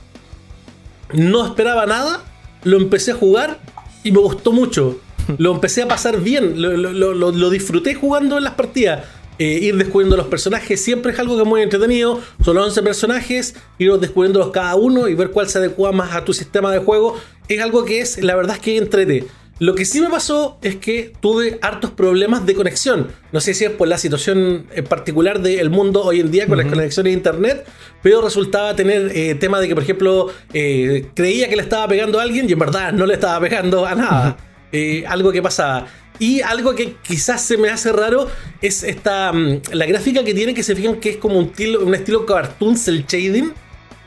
[1.13, 2.23] no esperaba nada,
[2.63, 3.59] lo empecé a jugar
[4.03, 4.99] y me gustó mucho.
[5.37, 9.03] Lo empecé a pasar bien, lo, lo, lo, disfruté jugando en las partidas.
[9.39, 12.21] Eh, ir descubriendo los personajes siempre es algo que es muy entretenido.
[12.43, 16.33] Son 11 personajes, ir descubriéndolos cada uno y ver cuál se adecua más a tu
[16.33, 17.15] sistema de juego.
[17.47, 19.27] Es algo que es, la verdad es que entrete.
[19.59, 23.07] Lo que sí me pasó es que tuve hartos problemas de conexión.
[23.31, 26.59] No sé si es por la situación en particular del mundo hoy en día con
[26.59, 27.65] las conexiones de internet,
[28.03, 32.19] pero resultaba tener eh, tema de que, por ejemplo, eh, creía que le estaba pegando
[32.19, 34.37] a alguien y en verdad no le estaba pegando a nada.
[34.71, 35.87] Eh, algo que pasaba.
[36.19, 38.27] Y algo que quizás se me hace raro
[38.61, 41.85] es esta mm, la gráfica que tiene, que se fijan que es como un estilo,
[41.85, 43.53] un estilo cartoon el shading.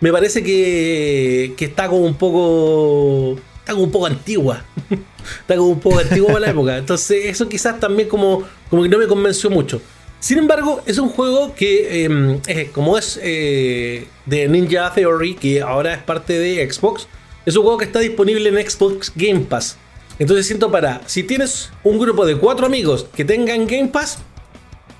[0.00, 3.38] Me parece que, que está como un poco.
[3.60, 4.64] Está como un poco antigua.
[5.40, 6.78] está como un poco antigua para la época.
[6.78, 9.80] Entonces, eso quizás también como, como que no me convenció mucho.
[10.18, 12.40] Sin embargo, es un juego que, em,
[12.72, 17.06] como es eh, de Ninja Theory, que ahora es parte de Xbox,
[17.46, 19.78] es un juego que está disponible en Xbox Game Pass.
[20.20, 24.18] Entonces siento para, si tienes un grupo de cuatro amigos que tengan Game Pass,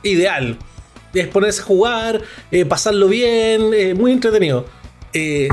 [0.03, 0.59] ideal.
[1.15, 4.67] Es ponerse a jugar, eh, pasarlo bien, eh, muy entretenido.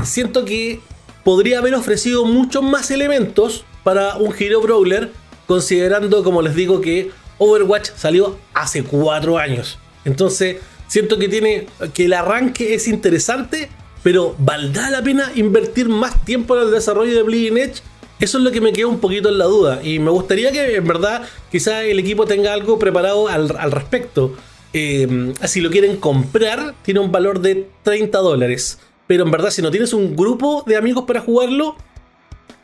[0.04, 0.80] siento que
[1.22, 5.10] podría haber ofrecido muchos más elementos para un Hero Brawler,
[5.46, 9.78] considerando, como les digo, que Overwatch salió hace cuatro años.
[10.04, 13.68] Entonces, siento que tiene que el arranque es interesante,
[14.02, 17.82] pero ¿valdrá la pena invertir más tiempo en el desarrollo de Bleeding Edge?
[18.20, 19.80] Eso es lo que me queda un poquito en la duda.
[19.82, 24.34] Y me gustaría que, en verdad, quizá el equipo tenga algo preparado al, respecto.
[24.72, 28.80] Eh, si lo quieren comprar, tiene un valor de 30 dólares.
[29.06, 31.76] Pero en verdad, si no tienes un grupo de amigos para jugarlo,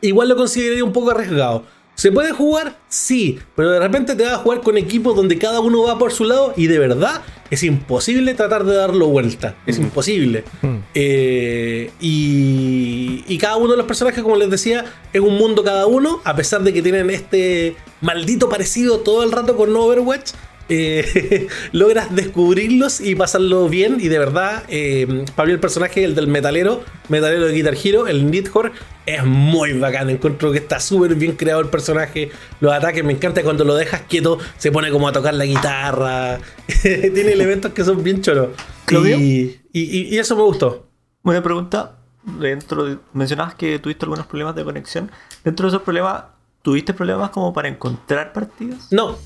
[0.01, 1.63] igual lo consideraría un poco arriesgado.
[1.95, 2.77] ¿Se puede jugar?
[2.89, 6.11] Sí, pero de repente te vas a jugar con equipos donde cada uno va por
[6.11, 9.55] su lado y de verdad es imposible tratar de darlo vuelta.
[9.65, 9.81] Es mm.
[9.81, 10.43] imposible.
[10.61, 10.75] Mm.
[10.93, 15.85] Eh, y, y, cada uno de los personajes, como les decía, es un mundo cada
[15.87, 20.31] uno, a pesar de que tienen este maldito parecido todo el rato con Overwatch.
[20.67, 23.97] Eh, logras descubrirlos y pasarlo bien.
[23.99, 28.29] Y de verdad, eh, Pablo, el personaje, el del metalero, metalero de Guitar Hero, el
[28.29, 28.71] Nidhor,
[29.05, 30.09] es muy bacán.
[30.09, 32.31] Encuentro que está súper bien creado el personaje.
[32.59, 36.39] Los ataques, me encanta cuando lo dejas quieto, se pone como a tocar la guitarra.
[36.81, 38.49] Tiene elementos que son bien choros.
[38.89, 40.87] Y, y, eso me gustó.
[41.23, 41.97] Buena pregunta.
[42.39, 45.11] Dentro mencionabas que tuviste algunos problemas de conexión.
[45.43, 46.23] Dentro de esos problemas,
[46.63, 48.91] ¿tuviste problemas como para encontrar partidas?
[48.91, 49.17] No,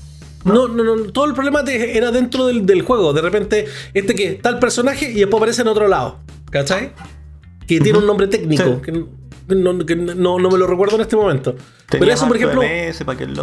[0.44, 3.12] no, no, no, todo el problema era dentro del, juego.
[3.12, 6.18] De repente, este que el personaje y después aparece en otro lado.
[6.50, 6.92] ¿Cachai?
[7.66, 8.80] Que tiene un nombre técnico.
[8.80, 9.04] Que,
[9.54, 11.56] no, me lo recuerdo en este momento.
[11.90, 12.62] Pero eso, por ejemplo,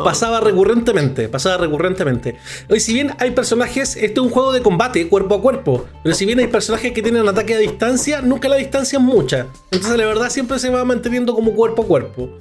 [0.04, 1.28] pasaba recurrentemente.
[1.30, 2.38] Pasaba recurrentemente.
[2.70, 5.86] Hoy, si bien hay personajes, este es un juego de combate cuerpo a cuerpo.
[6.04, 9.48] Pero si bien hay personajes que tienen ataque a distancia, nunca la distancia es mucha.
[9.72, 12.40] Entonces, la verdad, siempre se va manteniendo como cuerpo a cuerpo.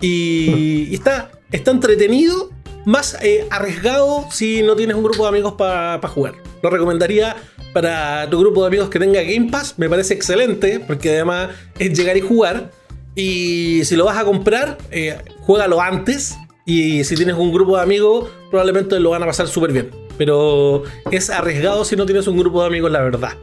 [0.00, 2.50] Y, y está, está entretenido
[2.84, 6.34] más eh, arriesgado si no tienes un grupo de amigos para jugar.
[6.62, 7.36] Lo recomendaría
[7.72, 11.96] para tu grupo de amigos que tenga Game Pass, me parece excelente, porque además es
[11.96, 12.70] llegar y jugar.
[13.14, 16.36] Y si lo vas a comprar, eh, juégalo antes.
[16.64, 19.90] Y si tienes un grupo de amigos, probablemente lo van a pasar súper bien.
[20.16, 23.36] Pero es arriesgado si no tienes un grupo de amigos, la verdad.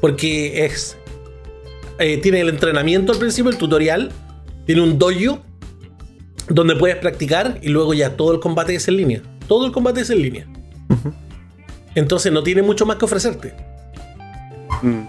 [0.00, 0.96] Porque es.
[1.98, 4.12] Eh, tiene el entrenamiento al principio, el tutorial.
[4.66, 5.42] Tiene un dojo
[6.48, 9.22] donde puedes practicar y luego ya todo el combate es en línea.
[9.46, 10.46] Todo el combate es en línea.
[11.94, 13.54] Entonces no tiene mucho más que ofrecerte.
[14.82, 15.08] Mm.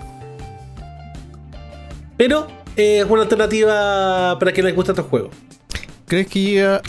[2.18, 5.32] Pero es una alternativa para quien les gusta estos juegos.
[6.08, 6.82] ¿Crees que llega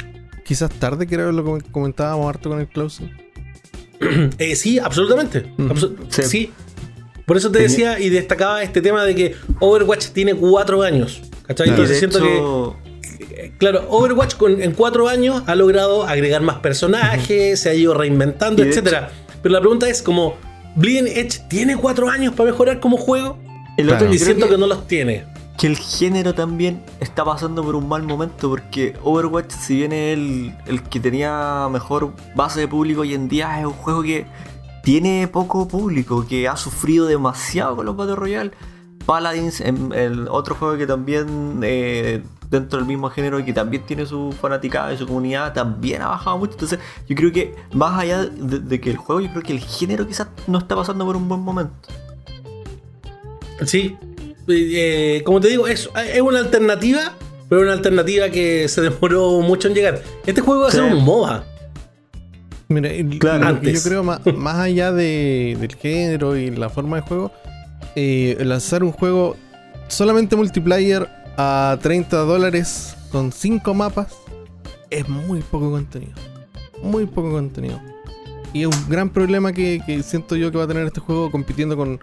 [0.44, 3.10] quizás tarde, que era lo que comentábamos harto con el closing?
[4.38, 5.52] Eh, sí, absolutamente.
[6.08, 6.50] sí.
[7.26, 11.20] Por eso te decía y destacaba este tema de que Overwatch tiene cuatro años.
[11.46, 11.68] ¿Cachai?
[11.68, 12.89] Entonces siento que
[13.58, 19.08] claro, Overwatch en cuatro años ha logrado agregar más personajes, se ha ido reinventando, etc.
[19.42, 20.34] Pero la pregunta es como,
[20.76, 23.38] ¿Bleeding Edge tiene cuatro años para mejorar como juego?
[23.76, 25.24] El otro y siento que, no los tiene.
[25.56, 30.18] Que el género también está pasando por un mal momento porque Overwatch, si bien es
[30.18, 34.26] el, el que tenía mejor base de público hoy en día, es un juego que
[34.82, 38.50] tiene poco público, que ha sufrido demasiado con los Battle Royale.
[39.06, 44.04] Paladins, el otro juego que también eh, dentro del mismo género y que también tiene
[44.04, 46.52] su fanaticada y su comunidad, también ha bajado mucho.
[46.54, 50.06] Entonces, yo creo que más allá de, que el juego, yo creo que el género
[50.06, 51.88] quizás no está pasando por un buen momento.
[53.64, 53.96] Sí,
[54.48, 57.14] eh, como te digo, es, es una alternativa,
[57.48, 60.02] pero una alternativa que se demoró mucho en llegar.
[60.26, 61.44] Este juego va a ser un MOBA.
[62.68, 67.32] Mira, claro, yo creo más, más allá del género y la forma de juego,
[67.94, 69.36] eh, lanzar un juego
[69.88, 74.16] solamente multiplayer a 30 dólares con 5 mapas
[74.90, 76.12] es muy poco contenido.
[76.82, 77.80] Muy poco contenido.
[78.52, 81.30] Y es un gran problema que, que siento yo que va a tener este juego
[81.30, 82.00] compitiendo con,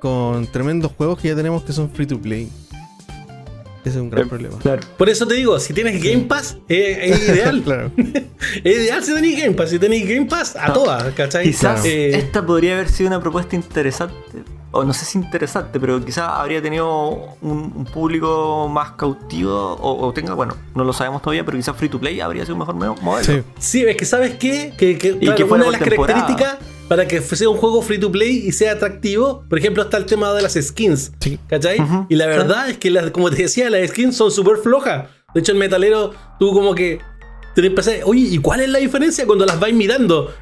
[0.00, 2.50] con tremendos juegos que ya tenemos que son free to play.
[3.84, 4.56] Ese es un gran problema.
[4.96, 7.62] Por eso te digo, si tienes Game Pass, es, ideal.
[7.64, 7.92] claro.
[8.64, 9.70] es ideal si tenéis Game Pass.
[9.70, 11.44] Si tenéis Game Pass, a todas, ¿cachai?
[11.44, 14.14] Quizás eh, esta podría haber sido una propuesta interesante.
[14.74, 19.76] O no sé si interesante, pero quizás habría tenido un, público más cautivo.
[19.80, 22.60] O, tenga, bueno, no lo sabemos todavía, pero quizás free to play habría sido un
[22.60, 23.24] mejor modelo.
[23.24, 24.74] Sí, sí es que sabes qué?
[24.76, 25.12] que, que,
[25.44, 26.56] una de las características
[26.88, 29.44] para que sea un juego free to play y sea atractivo.
[29.48, 31.12] Por ejemplo, está el tema de las skins.
[31.46, 31.78] ¿Cachai?
[32.08, 35.08] Y la verdad es que, como te decía, las skins son súper flojas.
[35.34, 37.00] De hecho, el metalero, tú como que
[37.54, 40.34] te empecé, oye, ¿y cuál es la diferencia cuando las vais mirando?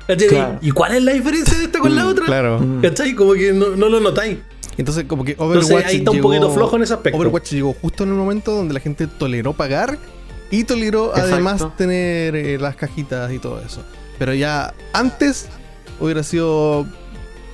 [0.61, 2.27] ¿Y cuál es la diferencia de esta con la mm, otra?
[2.27, 2.61] Claro.
[2.81, 3.15] ¿Cachai?
[3.15, 4.39] Como que no, lo notáis.
[4.79, 5.85] Entonces, como que Overwatch.
[5.85, 7.19] ahí está un poquito flojo en ese aspecto.
[7.19, 9.99] Overwatch llegó justo en el momento donde la gente toleró pagar
[10.51, 13.83] y toleró además tener eh, las cajitas y todo eso.
[14.19, 15.49] Pero ya antes
[16.01, 16.87] hubiera sido.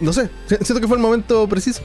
[0.01, 1.83] No sé, siento que fue el momento preciso.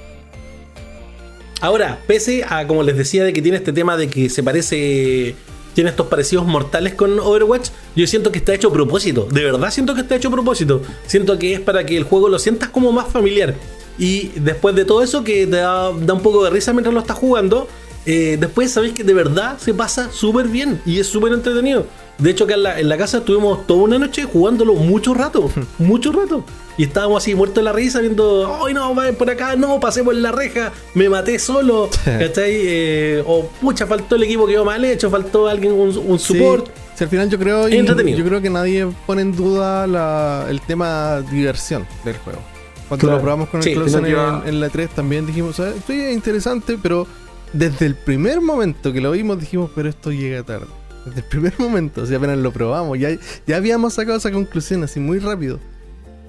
[1.62, 5.36] Ahora, pese a, como les decía, de que tiene este tema de que se parece.
[5.74, 7.70] Tiene estos parecidos mortales con Overwatch.
[7.96, 9.28] Yo siento que está hecho a propósito.
[9.32, 10.82] De verdad siento que está hecho a propósito.
[11.08, 13.56] Siento que es para que el juego lo sientas como más familiar.
[13.98, 17.18] Y después de todo eso, que te da, un poco de risa mientras lo estás
[17.18, 17.68] jugando,
[18.06, 21.86] eh, después sabéis que de verdad se pasa súper bien y es súper entretenido.
[22.18, 25.50] De hecho, acá en la, casa estuvimos toda una noche jugándolo mucho rato,
[25.80, 26.44] mucho rato.
[26.78, 29.56] Y estábamos así muertos de la risa viendo, ¡ay no, por acá!
[29.56, 32.52] No, pasé por la reja, me maté solo, ¿cachai?
[32.54, 36.68] Eh, o pucha, faltó el equipo que iba mal hecho, faltó alguien, un, support.
[36.96, 41.88] Si al final yo creo, yo creo que nadie pone en duda el tema diversión
[42.06, 42.40] del juego.
[42.88, 47.08] Cuando lo probamos con el sí, en, la 3 también dijimos, esto es interesante, pero
[47.52, 50.68] desde el primer momento que lo vimos dijimos, pero esto llega tarde.
[51.06, 53.10] Desde el primer momento, o apenas lo probamos, ya,
[53.46, 55.60] ya habíamos sacado esa conclusión así muy rápido.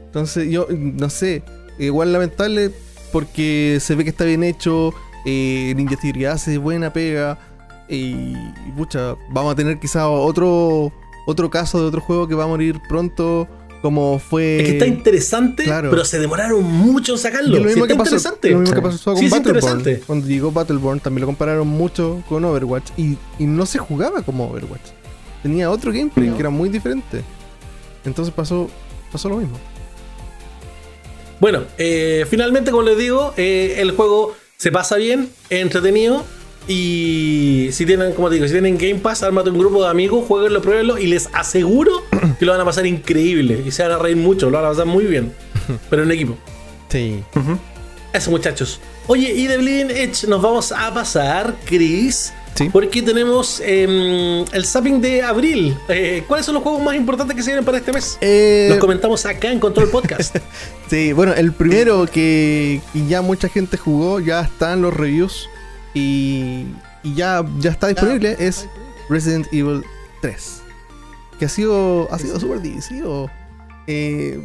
[0.06, 1.42] Entonces, yo, no sé,
[1.78, 2.70] igual lamentable
[3.12, 4.92] porque se ve que está bien hecho,
[5.24, 7.38] eh, Ninja Theory hace buena pega,
[7.88, 8.34] y,
[8.76, 10.92] pucha, vamos a tener quizá otro,
[11.26, 13.48] otro caso de otro juego que va a morir pronto
[13.84, 14.56] como fue.
[14.56, 17.58] Es que está interesante, pero se demoraron mucho en sacarlo.
[17.58, 20.00] lo mismo, que, pasó, lo mismo que pasó con Battleborn.
[20.06, 24.80] Cuando llegó Battleborn también lo compararon mucho con Overwatch y, no se jugaba como Overwatch.
[25.42, 27.20] Tenía otro gameplay que era muy diferente.
[28.06, 28.70] Entonces pasó,
[29.12, 29.58] pasó lo mismo.
[31.38, 36.24] Bueno, eh, finalmente, como les digo, eh, el juego se pasa bien, es entretenido.
[36.66, 40.24] Y si tienen, como te digo, si tienen Game Pass, ármate un grupo de amigos,
[40.26, 42.02] jueguenlo, pruébenlo y les aseguro
[42.38, 44.70] que lo van a pasar increíble y se van a reír mucho, lo van a
[44.70, 45.32] pasar muy bien.
[45.90, 46.38] Pero en equipo.
[46.88, 47.22] Sí.
[48.12, 48.80] Eso, muchachos.
[49.06, 52.32] Oye, y de Bleeding Edge nos vamos a pasar, Chris.
[52.54, 52.70] Sí.
[52.72, 55.76] Porque tenemos em, el zapping de abril.
[55.88, 58.16] Eh, ¿Cuáles son los juegos más importantes que se vienen para este mes?
[58.20, 58.68] Eh...
[58.70, 60.36] Los comentamos acá en Control Podcast.
[60.88, 65.48] sí, bueno, el primero que ya mucha gente jugó, ya están los reviews
[65.94, 66.66] y,
[67.04, 68.68] ya, ya está disponible es
[69.08, 69.84] Resident Evil
[70.20, 70.62] 3.
[71.38, 73.04] Que ha sido, ha sido súper difícil.
[73.86, 74.42] Eh,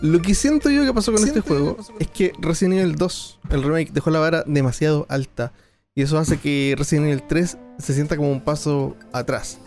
[0.00, 3.62] lo que siento yo que pasó con este juego es que Resident Evil 2, el
[3.62, 5.52] remake, dejó la vara demasiado alta.
[5.94, 9.58] Y eso hace que Resident Evil 3 se sienta como un paso atrás.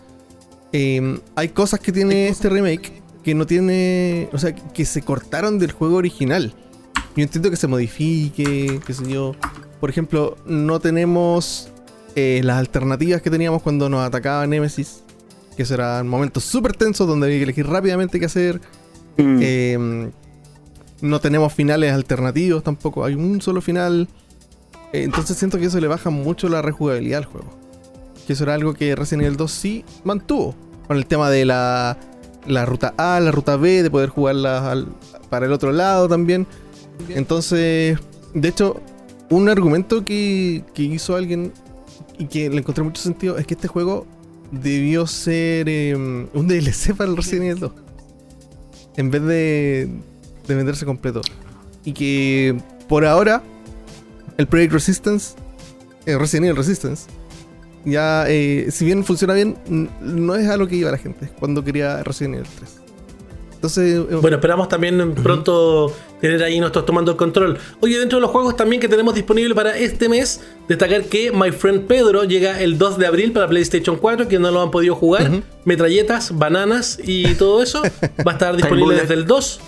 [0.71, 4.29] Em, hay cosas que tiene este remake que no tiene.
[4.33, 6.53] O sea, que se cortaron del juego original.
[7.15, 9.35] Yo entiendo que se modifique, qué sé yo
[9.85, 11.69] por ejemplo, no tenemos
[12.15, 15.03] eh, las alternativas que teníamos cuando nos atacaba Nemesis.
[15.55, 18.61] Que serán momentos súper tensos donde hay que elegir rápidamente qué hacer.
[19.17, 19.39] Mm.
[19.43, 20.11] Em,
[21.01, 23.05] no tenemos finales alternativos tampoco.
[23.05, 24.07] Hay un solo final.
[24.91, 27.55] Eh, entonces siento que eso le baja mucho la rejugabilidad al juego.
[28.25, 30.55] Que eso era algo que Resident Evil 2 sí mantuvo.
[30.87, 31.95] Con el tema de la,
[32.47, 34.83] la ruta A, la ruta B, de poder jugarla
[35.29, 36.47] para el otro lado también.
[37.09, 37.99] Entonces,
[38.33, 38.81] de hecho,
[39.29, 41.51] un argumento que, hizo alguien
[42.17, 44.05] y que le encontré mucho sentido es que este juego
[44.51, 47.71] debió ser em, un DLC para el Resident Evil 2.
[48.97, 49.89] En vez de,
[50.47, 51.21] de venderse completo.
[51.83, 52.57] Y que
[52.87, 53.43] por ahora,
[54.37, 55.35] el Project Resistance,
[56.05, 57.07] el Resident Evil Resistance,
[57.85, 59.57] ya, eh, si bien funciona bien,
[60.01, 62.84] no es a lo que iba la gente cuando quería Resident Evil 3.
[63.77, 67.57] Eh, bueno, esperamos también pronto tener ahí nosotros tomando el control.
[67.81, 71.51] Oye, dentro de los juegos también que tenemos disponible para este mes, destacar que My
[71.51, 74.95] Friend Pedro llega el 2 de abril para PlayStation 4, que no lo han podido
[74.95, 75.29] jugar.
[75.65, 77.81] Metralletas, bananas y todo eso
[78.25, 79.59] va a estar disponible desde el 2.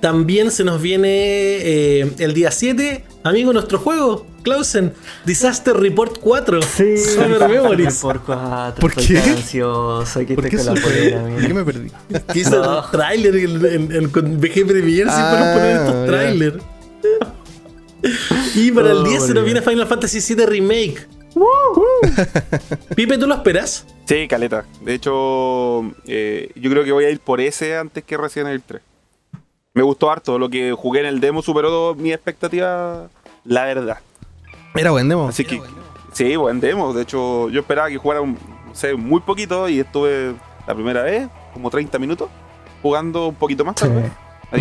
[0.00, 4.92] También se nos viene eh, el día 7, amigo, nuestro juego, Clausen,
[5.24, 6.60] Disaster Report 4.
[6.62, 7.96] Sí, Summer Memories.
[8.02, 8.80] Report 4.
[8.80, 9.18] ¿Por qué?
[9.18, 11.46] ansioso, aquí ¿Por qué con la polera, mira.
[11.48, 11.90] ¿Qué me perdí?
[12.34, 12.84] Hizo No.
[12.84, 16.56] el tráiler en, en- en- con VG Premiere siempre Ah, nos ponen estos trailers.
[18.54, 21.06] Y para el Oh, 10 se nos viene Final Fantasy VII Remake.
[22.94, 23.86] Pipe, ¿tú lo esperas?
[24.06, 24.64] Sí, caleta.
[24.82, 28.62] De hecho, eh, yo creo que voy a ir por ese antes que Resident Evil
[28.66, 28.82] 3.
[29.76, 30.38] Me gustó harto.
[30.38, 33.08] Lo que jugué en el demo superó mi expectativa,
[33.44, 33.98] la verdad.
[34.74, 35.28] Era buen demo.
[35.28, 35.60] Así que,
[36.12, 36.92] sí, buen demo.
[36.94, 40.34] De hecho, yo esperaba que jugara, un- no sé, muy poquito y estuve
[40.66, 42.28] la primera vez, como 30 minutos,
[42.82, 44.12] jugando un poquito más tal vez.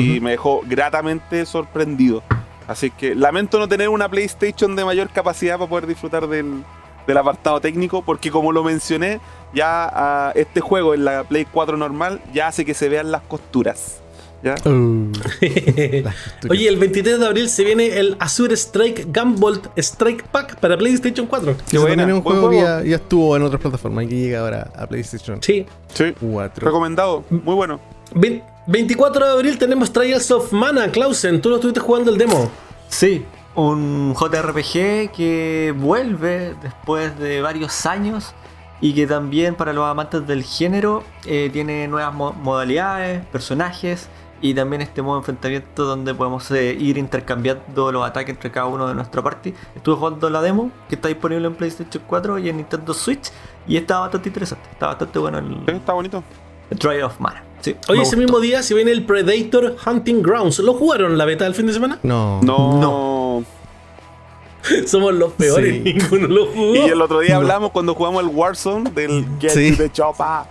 [0.02, 2.22] Y me dejó gratamente sorprendido.
[2.68, 6.64] Así que lamento no tener una PlayStation de mayor capacidad para poder disfrutar del,
[7.08, 9.22] del apartado técnico, porque como lo mencioné,
[9.54, 13.22] ya ah, este juego en la Play 4 normal ya hace que se vean las
[13.22, 14.02] costuras.
[14.46, 14.56] ¿Ya?
[14.70, 15.12] Uh,
[16.50, 21.26] Oye, el 23 de abril se viene el Azure Strike Gunvolt Strike Pack para PlayStation
[21.26, 21.56] 4.
[21.70, 22.80] que buena, también es un buen juego, que juego.
[22.84, 25.66] ya, ya estuvo en otras plataformas y que llega ahora a PlayStation Sí.
[25.94, 26.66] Sí, 4.
[26.68, 27.80] recomendado, muy bueno.
[28.14, 31.42] Ve- 24 de abril tenemos Trials of Mana, Clausen.
[31.42, 32.50] Tú lo estuviste jugando el demo.
[32.88, 33.24] Sí,
[33.56, 38.34] un JRPG que vuelve después de varios años
[38.82, 44.08] y que también para los amantes del género eh, tiene nuevas mo- modalidades, personajes
[44.50, 48.68] y también este modo de enfrentamiento donde podemos eh, ir intercambiando los ataques entre cada
[48.68, 49.54] uno de nuestra party.
[49.76, 53.32] Estuve jugando la demo que está disponible en PlayStation 4 y en Nintendo Switch
[53.68, 56.24] y está bastante interesante, está bastante bueno Sí, el, está bonito.
[56.70, 57.44] el Trial of Mana.
[57.62, 58.18] Sí, Hoy ese gustó.
[58.18, 60.60] mismo día se viene el Predator Hunting Grounds.
[60.60, 61.98] ¿Lo jugaron la beta del fin de semana?
[62.04, 62.40] No.
[62.44, 63.44] No.
[64.86, 65.94] Somos los peores, Sí.
[65.94, 66.76] ninguno lo jugó.
[66.76, 67.42] Y el otro día No.
[67.42, 69.72] hablamos cuando jugamos el Warzone del Get Sí.
[69.72, 70.48] to the Chopa.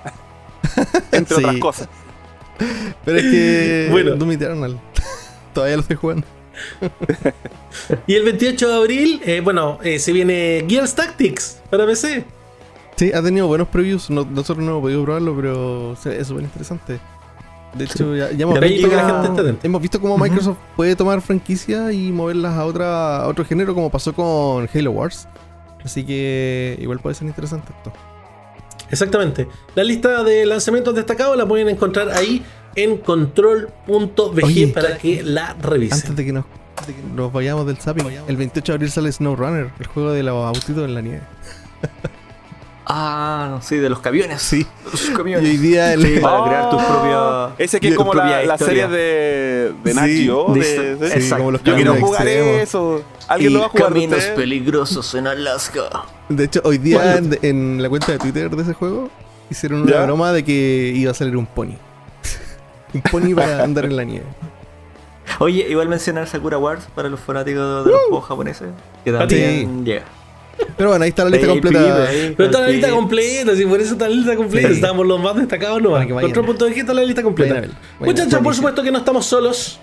[1.12, 1.45] Entre Sí.
[1.45, 1.88] otras cosas.
[3.05, 3.88] Pero es que.
[3.90, 4.16] Bueno.
[4.16, 4.80] Doom Eternal.
[5.55, 6.26] Todavía lo estoy jugando.
[8.07, 12.24] Y el 28 de abril, eh, bueno, eh, se viene Gears Tactics para PC.
[12.96, 14.09] Sí, ha tenido buenos previews.
[14.11, 17.00] No- nosotros no hemos podido probarlo, pero es súper interesante.
[17.74, 21.92] De hecho, ya, ya hemos, visto, la gente hemos visto cómo Microsoft puede tomar franquicias
[21.92, 25.26] y moverlas a, otra, a otro género, como pasó con Halo Wars.
[25.84, 27.92] Así que igual puede ser interesante esto.
[28.95, 29.49] Exactamente.
[29.74, 32.45] La lista de lanzamientos destacados la pueden encontrar ahí
[32.76, 35.99] en control.bg para que la revisen.
[35.99, 36.45] Antes de que nos,
[36.86, 40.22] de que nos vayamos del zapping, el 28 de abril sale SnowRunner, el juego de
[40.22, 41.22] los autitos en la nieve.
[42.87, 44.43] Ah, no, sí, de los camiones.
[44.43, 44.66] Sí.
[44.91, 45.49] Los Y camiones.
[45.51, 47.55] hoy día el- Sí, para crear tu propia.
[47.57, 51.14] Ese que es Y- como la, la serie de, de Sí, Geo, de- de- Sí,
[51.14, 51.37] Exacto.
[51.39, 52.61] como los Yo quiero jugar extremos.
[52.62, 53.03] eso.
[53.28, 55.82] ¿Alguien y lo va a jugar caminos peligrosos en Alaska.
[56.28, 59.09] De hecho, hoy día en, en la cuenta de Twitter de ese juego
[59.51, 60.05] hicieron una ¿Ya?
[60.05, 61.76] broma de que iba a salir un pony.
[62.93, 64.26] un pony para andar en la nieve.
[65.39, 68.68] Oye, igual mencionar Sakura Wars para los fanáticos de los juegos japoneses.
[69.05, 70.03] Que también llega.
[70.76, 72.09] Pero bueno, ahí está la lista completa.
[72.36, 74.68] Pero está la lista completa, si por eso está la lista completa.
[74.68, 74.74] Sí.
[74.74, 76.09] Estamos los más destacados nomás.
[76.09, 76.32] Vayan.
[76.32, 77.62] Control.bg está la lista completa.
[78.00, 79.78] Muchachos, por supuesto que no estamos solos.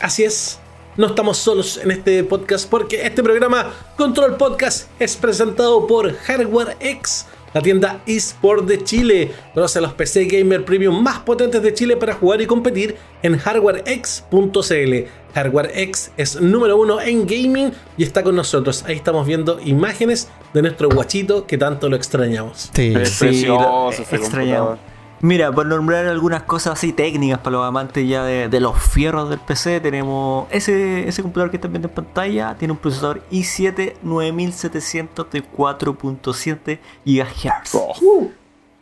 [0.00, 0.58] Así es.
[0.96, 6.76] No estamos solos en este podcast porque este programa Control Podcast es presentado por Hardware
[6.80, 7.26] X,
[7.56, 9.30] la tienda eSport de Chile.
[9.54, 13.38] Conoce a los PC Gamer Premium más potentes de Chile para jugar y competir en
[13.38, 14.94] hardwarex.cl.
[15.34, 18.84] Hardware X es número uno en gaming y está con nosotros.
[18.86, 22.70] Ahí estamos viendo imágenes de nuestro guachito que tanto lo extrañamos.
[22.74, 22.92] Sí.
[23.04, 24.78] Sí, precioso lo- extrañamos.
[25.22, 29.30] Mira, por nombrar algunas cosas así técnicas para los amantes ya de, de los fierros
[29.30, 33.94] del PC, tenemos ese, ese computador que están viendo en pantalla, tiene un procesador i7
[34.02, 37.74] 9700 de 4.7 GHz.
[37.74, 38.28] Oh,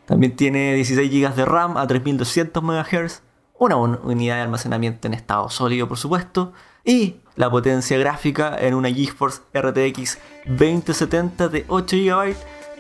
[0.07, 3.23] También tiene 16 GB de RAM a 3200 MHz,
[3.59, 6.53] una un- unidad de almacenamiento en estado sólido, por supuesto,
[6.85, 12.35] y la potencia gráfica en una GeForce RTX 2070 de 8 GB.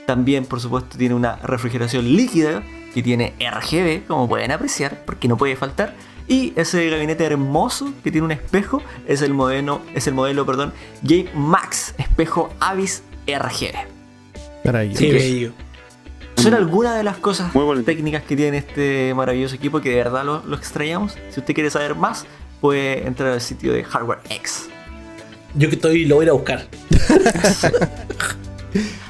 [0.07, 2.63] También, por supuesto, tiene una refrigeración líquida
[2.95, 5.95] que tiene RGB, como pueden apreciar, porque no puede faltar.
[6.27, 10.73] Y ese gabinete hermoso que tiene un espejo es el modelo, es el modelo perdón,
[11.03, 13.75] Game Max, espejo Avis RGB.
[14.65, 15.01] Maravilloso.
[15.01, 15.53] Qué que- bello.
[16.37, 17.53] Son algunas de las cosas
[17.87, 21.17] técnicas que tiene este maravilloso equipo que de verdad lo, lo extrañamos.
[21.31, 22.27] Si usted quiere saber más,
[22.61, 24.69] puede entrar al sitio de Hardware X.
[25.55, 26.67] Yo que estoy, lo voy a ir a buscar.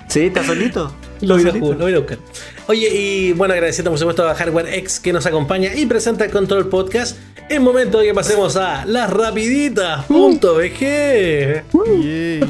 [0.09, 0.27] ¿Sí?
[0.27, 0.95] ¿Está solito?
[1.23, 2.19] Lo voy, a ¿Está jugar, lo voy a buscar.
[2.67, 6.31] Oye, y bueno, agradeciendo por supuesto a Hardware X que nos acompaña y presenta el
[6.31, 7.17] Control Podcast.
[7.49, 11.65] Es momento de que pasemos a las rapiditas.bg.
[12.03, 12.41] Yay.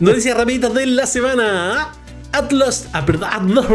[0.00, 1.92] Noticias rapiditas de la semana.
[2.32, 3.66] Atlas, ah, perdón, Atlas,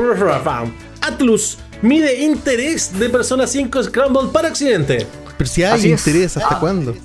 [1.02, 5.08] Atlus mide interés de Persona 5 Scramble para Occidente.
[5.38, 6.06] Pero si hay Así es.
[6.08, 6.60] interés, ¿hasta Ah.
[6.60, 6.96] cuándo?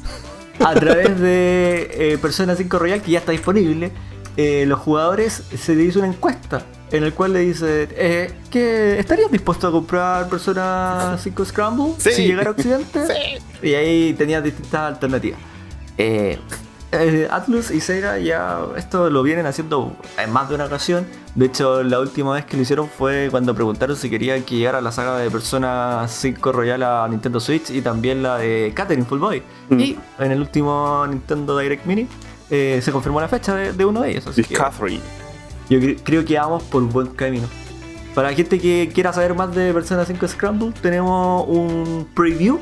[0.61, 3.91] a través de eh, Persona 5 Royal, que ya está disponible,
[4.37, 8.99] eh, los jugadores se le hizo una encuesta en el cual le dice eh, que
[8.99, 12.11] estarías dispuesto a comprar Persona 5 Scramble Sí.
[12.12, 13.01] si llegara a Occidente.
[13.07, 13.66] Sí.
[13.68, 15.39] Y ahí tenías distintas alternativas.
[15.99, 16.39] Eh,
[16.93, 21.07] eh, Atlus y Sega ya esto lo vienen haciendo en más de una ocasión.
[21.35, 24.80] De hecho, la última vez que lo hicieron fue cuando preguntaron si querían que llegara
[24.80, 29.18] la saga de Persona 5 Royal a Nintendo Switch y también la de Catherine Full
[29.18, 29.43] Boy.
[29.70, 29.80] Mm.
[29.80, 32.07] Y en el último Nintendo Direct Mini
[32.51, 34.26] eh, se confirmó la fecha de, de uno de ellos.
[34.28, 35.01] Así que Catherine.
[35.71, 37.47] Yo cre- creo que vamos por buen camino.
[38.15, 42.61] Para la gente que quiera saber más de Persona 5 Scramble, tenemos un preview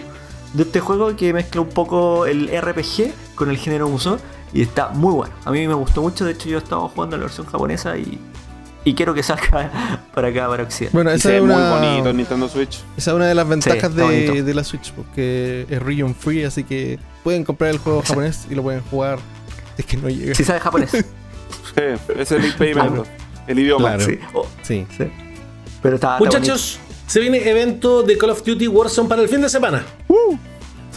[0.54, 4.18] de este juego que mezcla un poco el RPG con el género Musou
[4.54, 5.34] y está muy bueno.
[5.44, 8.18] A mí me gustó mucho, de hecho yo estaba jugando la versión japonesa y,
[8.84, 10.96] y quiero que salga para acá, para Occidente.
[10.96, 12.82] Bueno, esa es, una, muy bonito en Nintendo Switch.
[12.96, 16.64] esa es una de las ventajas de, de la Switch, porque es region free, así
[16.64, 18.20] que pueden comprar el juego Exacto.
[18.22, 19.18] japonés y lo pueden jugar.
[19.76, 20.34] Es que no llega.
[20.34, 20.90] Si sabes japonés.
[21.74, 23.04] Sí, ese es el impedimento.
[23.46, 23.96] El idioma.
[23.96, 24.04] Claro.
[24.04, 24.18] sí.
[24.34, 24.86] Oh, Sí.
[24.96, 25.04] sí.
[25.82, 29.40] Pero está, está Muchachos, se viene evento de Call of Duty Warzone para el fin
[29.40, 29.84] de semana.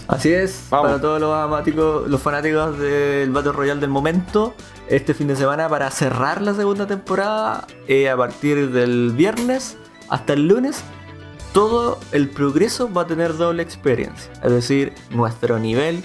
[0.07, 0.87] Así es, Vamos.
[0.89, 4.53] para todos los amáticos, los fanáticos del Battle Royale del momento,
[4.87, 10.33] este fin de semana para cerrar la segunda temporada, eh, a partir del viernes hasta
[10.33, 10.83] el lunes,
[11.53, 14.31] todo el progreso va a tener doble experiencia.
[14.43, 16.03] Es decir, nuestro nivel,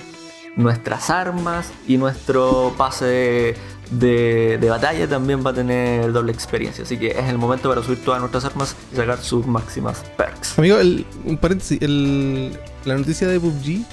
[0.57, 3.55] nuestras armas y nuestro pase
[3.91, 6.85] de, de- batalla también va a tener doble experiencia.
[6.85, 10.59] Así que es el momento para subir todas nuestras armas y sacar sus máximas perks.
[10.59, 13.85] Amigo, el, un paréntesis, el- la noticia de PUBG,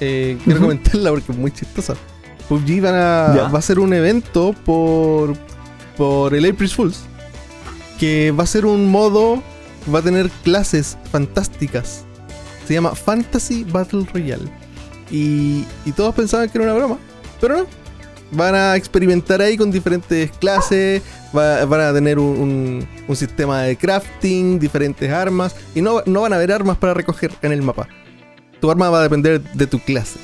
[0.00, 1.94] eh, quiero comentarla porque es muy chistosa.
[2.48, 3.48] PUBG van a, Ya.
[3.48, 5.34] va a ser un evento por,
[5.96, 7.02] por el April Fools,
[7.98, 9.42] que va a ser un modo,
[9.94, 12.04] va a tener clases fantásticas.
[12.66, 14.50] Se llama Fantasy Battle Royale.
[15.10, 16.98] Y, y todos pensaban que era una broma,
[17.40, 17.66] pero no.
[18.32, 21.02] Van a experimentar ahí con diferentes clases,
[21.36, 26.32] va- van a tener un, un- sistema de crafting, diferentes armas, y no, no van
[26.32, 27.88] a haber armas para recoger en el mapa.
[28.60, 30.18] Tu arma va a depender de tu clase.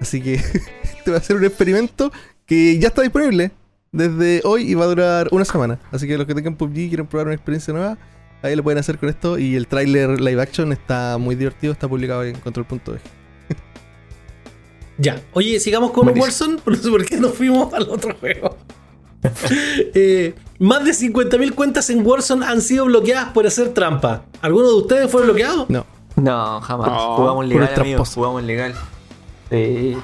[0.00, 0.34] Así que
[0.82, 2.12] este va a ser un experimento
[2.46, 3.50] que ya está disponible
[3.92, 5.78] desde hoy y va a durar una semana.
[5.90, 7.98] Así que los que tengan PUBG y quieren probar una experiencia nueva,
[8.42, 9.38] ahí lo pueden hacer con esto.
[9.38, 13.00] Y el tráiler live action está muy divertido, está publicado en control.es.
[15.00, 16.06] Ya, oye, sigamos con.
[16.18, 18.56] Warzone, no sé por qué nos fuimos al otro juego.
[19.94, 24.22] Eh, más de 50.000 cuentas en Warzone han sido bloqueadas por hacer trampa.
[24.40, 25.66] ¿Alguno de ustedes fue bloqueado?
[25.68, 25.84] No,
[26.16, 26.88] No, jamás.
[26.88, 28.04] No, jugamos legal, amigo.
[28.04, 28.74] Jugamos legal.
[29.50, 29.96] Sí.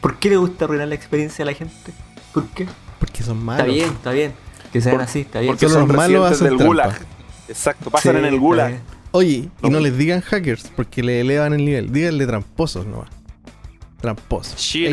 [0.00, 1.92] ¿Por qué le gusta arruinar la experiencia a la gente?
[2.32, 2.66] ¿Por qué?
[2.98, 3.66] porque son malos.
[3.66, 4.32] Está bien, está bien.
[4.72, 5.52] Que sean Por- así, está bien.
[5.52, 6.66] Porque son los malos hacen del trampa.
[6.66, 7.06] Gulag.
[7.48, 8.80] Exacto, pasan Sí, en el Gulag.
[9.12, 9.68] Oye, y No.
[9.68, 11.92] no les digan hackers, porque le elevan el nivel.
[11.92, 13.08] Díganle tramposos nomás.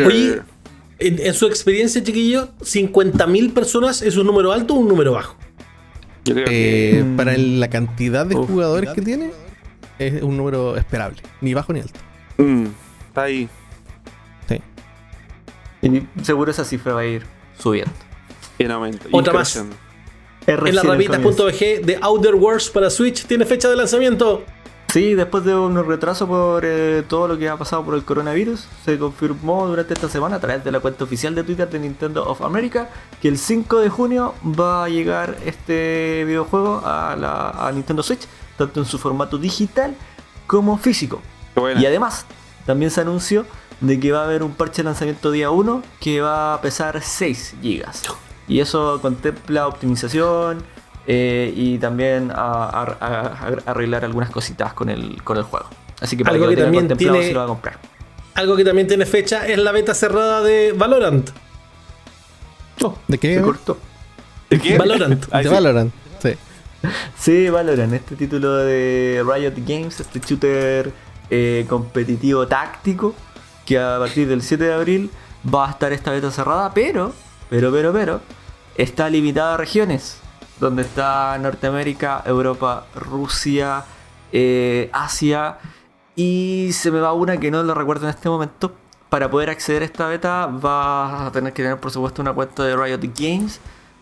[0.08, 0.42] Oye,
[1.00, 5.36] en, en su experiencia, chiquillo, ¿50.000 personas es un número alto o un número bajo?
[6.26, 7.16] Yo creo que Eh, Mm.
[7.18, 8.48] Para el- la cantidad de Uf.
[8.48, 9.32] jugadores que tiene,
[10.00, 11.22] es un número esperable.
[11.42, 12.00] Ni bajo ni alto.
[12.38, 12.66] mm,
[13.10, 13.50] está ahí.
[15.82, 17.24] Y seguro esa cifra va a ir
[17.60, 17.92] subiendo.
[18.58, 19.10] En aumento.
[19.12, 19.54] Otra más.
[19.58, 24.46] En la rapitas.bg de Outer Worlds para Switch tiene fecha de lanzamiento.
[24.94, 28.68] Sí, después de un retraso por eh, todo lo que ha pasado por el coronavirus,
[28.86, 32.24] se confirmó durante esta semana a través de la cuenta oficial de Twitter de Nintendo
[32.30, 37.72] of America que el 5 de junio va a llegar este videojuego a, la, a
[37.72, 39.96] Nintendo Switch, tanto en su formato digital
[40.46, 41.24] como físico.
[41.76, 42.28] Y además,
[42.68, 43.48] también se anunció
[43.82, 47.02] de que va a haber un parche de lanzamiento día 1 que va a pesar
[47.02, 47.84] 6 GB.
[48.48, 50.64] Y eso contempla optimización
[51.08, 55.68] eh, y también a- a- a- a- arreglar algunas cositas con el, con el juego.
[56.02, 57.48] Así que para Algo que, que lo tenga también contemplado tiene- si lo va a
[57.48, 57.78] comprar.
[58.36, 61.30] Algo que también tiene fecha es la beta cerrada de Valorant.
[62.82, 63.36] Oh, ¿De qué?
[63.36, 63.78] se cortó.
[64.50, 64.78] ¿De qué?
[64.78, 65.26] Valorant.
[65.32, 65.56] Ahí de sí.
[65.56, 65.94] Valorant.
[66.22, 66.34] Sí.
[67.18, 70.92] Sí, Valorant, este título de Riot Games, este shooter
[71.30, 73.16] eh, competitivo táctico,
[73.66, 75.12] que a partir del 7 de abril
[75.54, 77.14] va a estar esta beta cerrada, pero,
[77.50, 78.22] pero, pero, pero,
[78.76, 80.18] está limitada a regiones,
[80.60, 83.84] donde está Norteamérica, Europa, Rusia,
[84.32, 85.58] eh, Asia,
[86.16, 88.74] y se me va una que no lo recuerdo en este momento.
[89.10, 92.64] Para poder acceder a esta beta vas a tener que tener por supuesto una cuenta
[92.64, 93.60] de Riot Games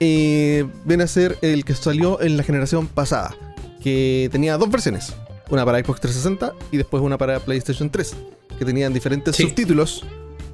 [0.00, 3.34] eh, viene a ser el que salió en la generación pasada,
[3.82, 5.14] que tenía dos versiones,
[5.50, 8.14] una para Xbox 360 y después una para PlayStation 3,
[8.58, 10.04] que tenían diferentes subtítulos.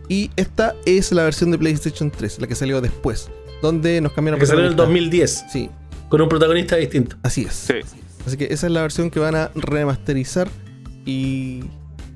[0.09, 3.31] Y esta es la versión de PlayStation 3, la que salió después,
[3.63, 4.39] donde nos cambiaron.
[4.39, 5.45] La que salió en el 2010.
[5.53, 5.71] Sí.
[6.09, 7.17] Con un protagonista distinto.
[7.23, 7.55] Así es.
[7.55, 7.75] Sí.
[8.27, 10.49] Así que esa es la versión que van a remasterizar
[11.07, 11.63] y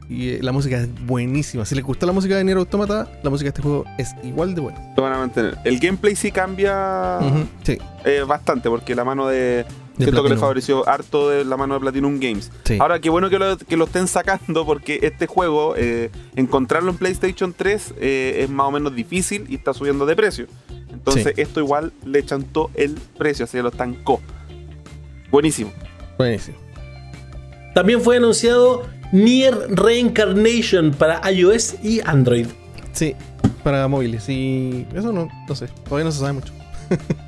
[0.09, 1.65] y eh, la música es buenísima.
[1.65, 4.55] Si les gusta la música de Nier Automata, la música de este juego es igual
[4.55, 4.95] de buena.
[4.97, 5.59] Lo van a mantener.
[5.65, 7.19] El gameplay sí cambia
[7.63, 7.79] sí.
[8.05, 9.37] eh, bastante, porque la mano de.
[9.37, 12.51] de siento que le favoreció harto de la mano de Platinum Games.
[12.65, 12.79] Sí.
[12.81, 16.99] Ahora, qué bueno que lo, que lo, estén sacando, porque este juego, eh, encontrarlo en
[16.99, 20.47] PlayStation 3 eh, es más o menos difícil y está subiendo de precio.
[20.93, 21.43] Entonces, Sí.
[21.43, 24.21] esto igual le chantó el precio, así que lo estancó.
[25.31, 25.73] Buenísimo.
[26.17, 26.57] Buenísimo.
[27.75, 32.47] También fue anunciado Nier Reincarnation para iOS y Android.
[32.93, 33.15] Sí,
[33.63, 34.29] para móviles.
[34.29, 35.69] Y eso no, no sé.
[35.85, 36.53] Todavía no se sabe mucho.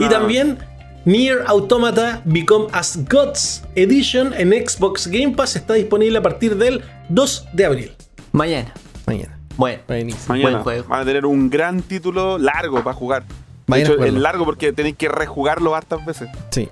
[0.00, 0.58] Y también
[1.04, 6.82] Nier Automata Become as Gods Edition en Xbox Game Pass está disponible a partir del
[7.08, 7.92] 2 de abril.
[8.32, 8.72] Mañana.
[9.06, 9.38] Mañana.
[9.56, 9.82] Bueno.
[9.86, 10.24] Buenísimo.
[10.28, 10.88] Mañana Buen juego.
[10.88, 13.24] van a tener un gran título largo para jugar.
[13.66, 16.28] De hecho, es largo porque tenéis que rejugarlo hartas veces.
[16.50, 16.68] Sí.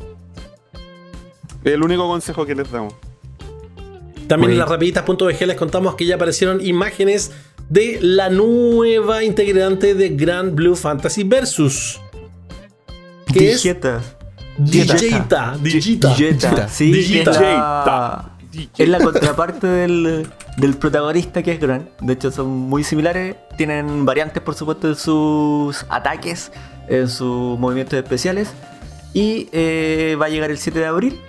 [1.65, 2.95] El único consejo que les damos.
[4.29, 7.33] También en las rapiditas.bg les contamos que ya aparecieron imágenes
[7.68, 12.01] de la nueva integrante de Grand Blue Fantasy Versus.
[13.33, 14.01] Que es Digita.
[14.59, 15.57] Digita.
[15.61, 16.14] Digita.
[16.14, 16.68] Digita.
[16.68, 17.33] Sí, Digita.
[17.33, 18.31] la,
[18.79, 21.89] es la contraparte del, del protagonista que es Gran.
[22.01, 23.37] De hecho, son muy similares.
[23.57, 26.53] Tienen variantes, por supuesto, en sus ataques,
[26.89, 28.49] en sus movimientos especiales.
[29.12, 31.20] Y eh, va a llegar el 7 de abril.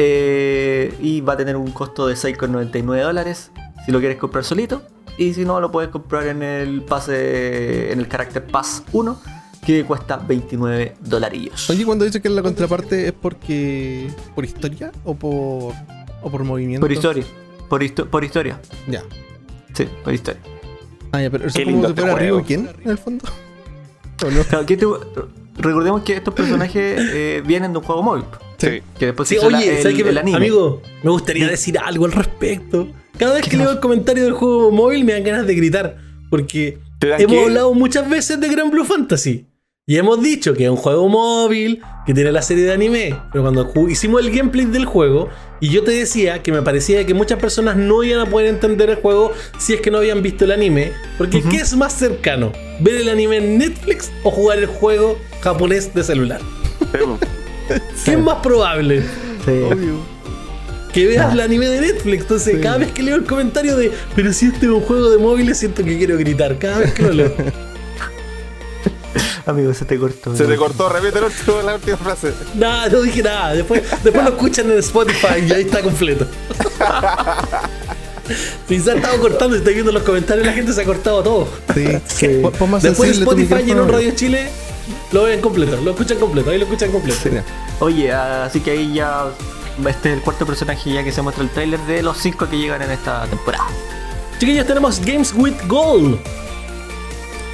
[0.00, 3.50] Eh, y va a tener un costo de 6,99 dólares
[3.84, 4.82] si lo quieres comprar solito.
[5.16, 9.20] Y si no, lo puedes comprar en el pase, en el carácter Pass 1,
[9.66, 11.68] que cuesta 29 dolarillos.
[11.68, 14.08] Oye, cuando dice que es la contraparte, ¿es porque.
[14.36, 15.74] por historia o por.
[16.22, 16.84] o por movimiento?
[16.86, 17.24] Por historia.
[17.68, 18.60] Por, histo- por historia.
[18.86, 19.02] Ya.
[19.74, 20.40] Sí, por historia.
[21.10, 22.16] Ah, ya, pero eso es como si este fuera.
[22.16, 23.24] Ryu quién, en el fondo.
[24.24, 24.44] ¿O no?
[24.44, 24.86] Claro, que te-
[25.56, 28.24] recordemos que estos personajes eh, vienen de un juego móvil.
[28.58, 28.82] Sí.
[28.98, 30.08] Que después Sí, se hizo la- oye, el, ¿sabes qué?
[30.08, 30.36] el anime.
[30.36, 32.88] amigo, me gustaría decir algo al respecto.
[33.16, 35.96] Cada vez ¿Qué que leo el comentario del juego móvil me dan ganas de gritar.
[36.30, 37.42] Porque ¿Te dan hemos qué?
[37.44, 39.46] hablado muchas veces de Grand Blue Fantasy.
[39.86, 43.18] Y hemos dicho que es un juego móvil, que tiene la serie de anime.
[43.32, 45.30] Pero cuando hicimos el gameplay del juego,
[45.60, 48.90] y yo te decía que me parecía que muchas personas no iban a poder entender
[48.90, 50.92] el juego si es que no habían visto el anime.
[51.16, 52.52] Porque ¿qué es más cercano?
[52.80, 56.40] ¿Ver el anime en Netflix o jugar el juego japonés de celular?
[58.04, 59.02] ¿Qué es más probable?
[59.44, 59.50] Sí.
[59.50, 60.18] Obvio.
[60.92, 61.32] que veas Ah.
[61.34, 62.22] el anime de Netflix.
[62.22, 62.60] Entonces, Sí.
[62.62, 65.58] cada vez que leo el comentario de, pero si este es un juego de móviles,
[65.58, 66.58] siento que quiero gritar.
[66.58, 67.32] Cada vez que lo leo.
[69.46, 70.34] Amigo, se te cortó.
[70.36, 71.26] Se te cortó, repite la
[71.74, 72.32] última, frase.
[72.54, 73.54] nada, no dije nada.
[73.54, 76.26] Después, después lo escuchan en Spotify y ahí está completo.
[78.68, 81.22] Si se ha estado cortando y estoy viendo los comentarios, la gente se ha cortado
[81.22, 81.48] todo.
[81.74, 81.86] Sí.
[82.06, 82.26] Sí.
[82.82, 83.92] Después Spotify y en micrófono, un amigo.
[83.92, 84.48] Radio Chile
[85.12, 87.18] lo ven completo, lo escuchan completo, ahí lo escuchan completo.
[87.22, 87.30] Sí.
[87.80, 89.26] Oye, así que ahí ya.
[89.86, 92.58] Este es el cuarto personaje ya que se muestra el tráiler de los cinco que
[92.58, 93.66] llegan en esta temporada.
[94.38, 96.18] Chiquillos, tenemos Games with Gold.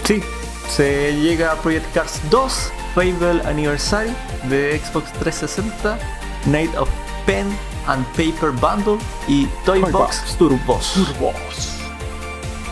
[0.05, 0.23] Sí,
[0.69, 4.15] se llega a Project Cars 2, Fable Anniversary
[4.49, 5.99] de Xbox 360,
[6.47, 6.89] Night of
[7.27, 7.47] Pen
[7.87, 10.95] and Paper Bundle y Toy Toy Box Box.
[10.95, 11.74] Turbos.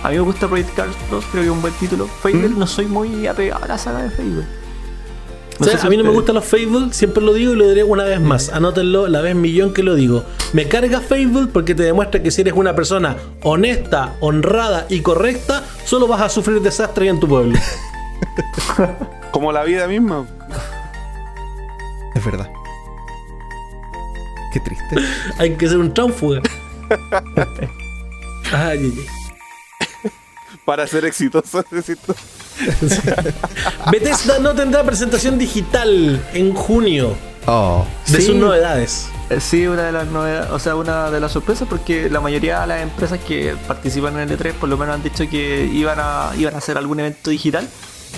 [0.03, 2.07] A mí me gusta Project Cars 2, creo que es un buen título.
[2.07, 2.59] Fable ¿Mm?
[2.59, 4.44] no soy muy apegado a la saga de Fable.
[5.61, 7.68] O sea, si a mí no me gustan los Fable, siempre lo digo y lo
[7.68, 8.48] diré una vez más.
[8.48, 10.24] Anótenlo la vez millón que lo digo.
[10.53, 15.62] Me carga Fable porque te demuestra que si eres una persona honesta, honrada y correcta,
[15.84, 17.57] solo vas a sufrir desastre en tu pueblo.
[19.30, 20.26] Como la vida misma.
[22.14, 22.50] Es verdad.
[24.53, 24.96] Qué triste.
[25.38, 26.40] Hay que ser un tránfuga.
[28.55, 29.22] Ay, ay, ay.
[30.65, 32.15] Para ser exitoso necesito.
[33.91, 37.15] Bethesda no tendrá presentación digital en junio
[37.47, 37.85] Oh.
[38.07, 38.27] de Sí.
[38.27, 39.09] sus novedades.
[39.29, 42.61] Eh, Sí, una de las novedades, o sea, una de las sorpresas porque la mayoría
[42.61, 45.99] de las empresas que participan en el E3 por lo menos han dicho que iban
[46.01, 47.69] a, iban a hacer algún evento digital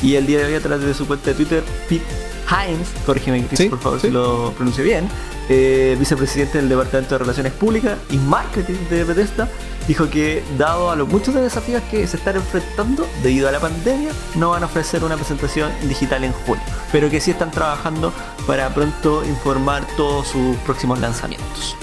[0.03, 2.05] y el día de hoy a través de su cuenta de Twitter, Pete
[2.51, 4.09] Hines, corrígeme Chris Sí, por favor sí.
[4.09, 5.09] si lo pronuncio bien,
[5.49, 9.49] eh, vicepresidente del Departamento de Relaciones Públicas y Marketing de Bethesda,
[9.87, 13.61] dijo que dado a los muchos de desafíos que se están enfrentando debido a la
[13.61, 16.63] pandemia, no van a ofrecer una presentación digital en junio,
[16.93, 18.13] pero que sí están trabajando
[18.47, 21.77] para pronto informar todos sus próximos lanzamientos.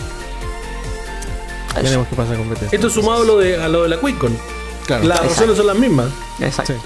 [1.71, 1.83] Eso.
[1.83, 2.69] Veremos qué pasa con Bethesda.
[2.75, 4.37] Esto es sumado a lo de, a lo de la QuakeCon.
[4.87, 5.03] Claro.
[5.05, 5.33] Las Exacto.
[5.33, 6.07] razones son las mismas.
[6.39, 6.73] Exacto.
[6.73, 6.79] Sí.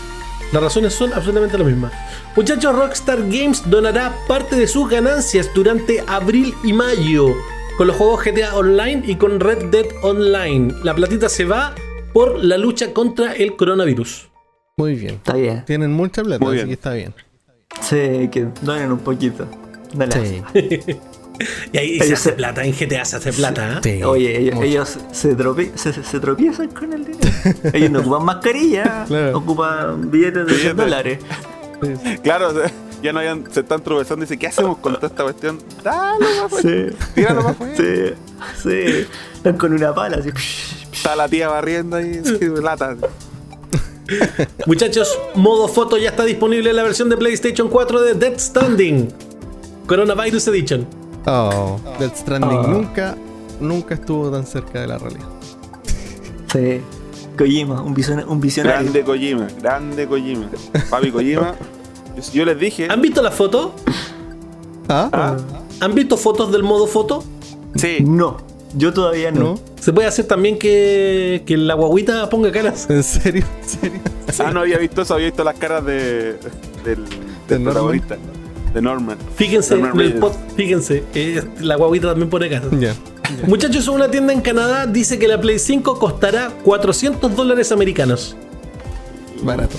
[0.52, 1.92] Las razones son absolutamente las mismas.
[2.36, 7.36] Muchachos, Rockstar Games donará parte de sus ganancias durante abril y mayo
[7.78, 10.74] con los juegos GTA Online y con Red Dead Online.
[10.84, 11.74] La platita se va
[12.14, 14.30] por la lucha contra el coronavirus.
[14.78, 15.16] Muy bien.
[15.16, 15.64] Está bien.
[15.66, 16.68] Tienen mucha plata, Muy así bien.
[16.68, 17.14] que está bien.
[17.82, 19.48] Sí, que donen un poquito.
[19.94, 20.44] Dale.
[20.54, 20.98] Sí.
[21.74, 23.74] Y ahí Ellos se hace se- plata, en GTA se hace plata.
[23.74, 23.98] ¿eh?
[23.98, 24.04] Sí.
[24.04, 27.30] Oye, ellos, se, tropi- se, se- se tropiezan con el dinero.
[27.74, 29.38] Ellos no ocupan mascarilla, Claro.
[29.40, 30.78] ocupan billetes de 100 Billetes.
[30.78, 31.20] dólares.
[31.84, 32.18] Sí, sí.
[32.20, 32.54] Claro,
[33.06, 35.60] ya no hayan, se están tropezando y dicen, ¿qué hacemos con toda esta cuestión?
[35.84, 36.70] Dale, más fuera.
[36.70, 37.76] Sí, Tíralo más fuera.
[37.78, 38.14] sí,
[38.62, 39.08] sí.
[39.34, 40.30] Están con una pala así.
[40.92, 42.96] Está la tía barriendo ahí, sí, lata.
[44.68, 49.08] Muchachos, modo foto ya está disponible en la versión de PlayStation 4 de Dead Standing.
[49.88, 50.88] Coronavirus Edition.
[51.26, 52.68] Oh, Death Stranding Oh.
[52.68, 53.16] nunca,
[53.60, 55.28] nunca estuvo tan cerca de la realidad.
[56.54, 56.82] Sí.
[57.38, 58.82] Kojima, un visionario.
[58.82, 60.50] Grande Kojima, grande Kojima.
[60.90, 61.56] Papi Kojima.
[62.34, 62.88] Yo, les dije.
[62.90, 63.74] ¿Han visto la foto?
[64.90, 65.38] Ah, Ah,
[65.82, 67.24] ¿Han visto fotos del modo foto?
[67.76, 67.98] sí.
[68.02, 68.38] No,
[68.78, 69.58] yo todavía no.
[69.80, 72.86] Se puede hacer también que, que la guaguita ponga caras.
[72.90, 73.46] ¿En serio?
[73.64, 74.00] ¿En serio?
[74.40, 76.38] Ah, no había visto eso, había visto las caras de,
[76.84, 77.04] del,
[77.48, 77.64] del Norman?
[77.74, 78.18] protagonista.
[78.74, 79.18] De Norman.
[79.36, 82.68] Fíjense, Norman el pod- fíjense, eh, la guaguita también pone caras.
[82.80, 82.94] Ya.
[83.48, 88.36] Muchachos, una tienda en Canadá dice que la Play 5 costará 400 dólares americanos.
[89.42, 89.78] Barato.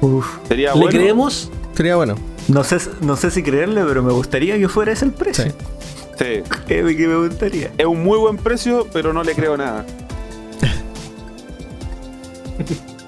[0.00, 0.26] Uf.
[0.48, 0.98] Sería ¿Le bueno.
[0.98, 1.50] creemos?
[1.74, 2.14] Sería bueno.
[2.48, 5.44] No sé, no sé si creerle, pero me gustaría que fuera ese el precio.
[5.44, 5.50] Sí.
[6.18, 6.42] Sí.
[6.66, 7.70] Créeme que me gustaría.
[7.78, 9.84] Es un muy buen precio, pero no le creo nada.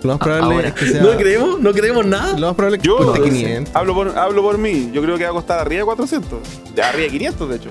[0.03, 0.69] Lo más probable Ahora.
[0.69, 1.03] es que sea.
[1.03, 1.61] ¿No creemos?
[1.61, 2.37] ¿No creemos nada?
[2.39, 3.77] Lo más probable es que Yo cueste eh, 500.
[3.77, 4.91] hablo por, hablo por mí.
[4.93, 6.39] Yo creo que va a costar arriba de 400.
[6.75, 7.71] De arriba de 500, de hecho.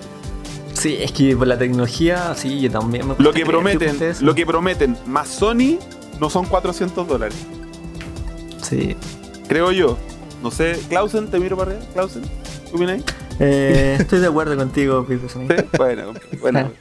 [0.73, 4.45] Sí, es que por la tecnología, sí, yo también me Lo que prometen, lo que
[4.45, 5.77] prometen más Sony
[6.19, 7.35] no son 400 dólares.
[8.71, 8.95] Sí.
[9.47, 9.97] Creo yo.
[10.41, 11.85] No sé, Clausen, te miro para arriba.
[11.93, 12.23] Clausen,
[12.71, 13.03] ¿tú vienes ahí?
[13.39, 15.29] Eh, estoy de acuerdo contigo, Peter.
[15.29, 15.39] Sí,
[15.77, 16.71] bueno, bueno.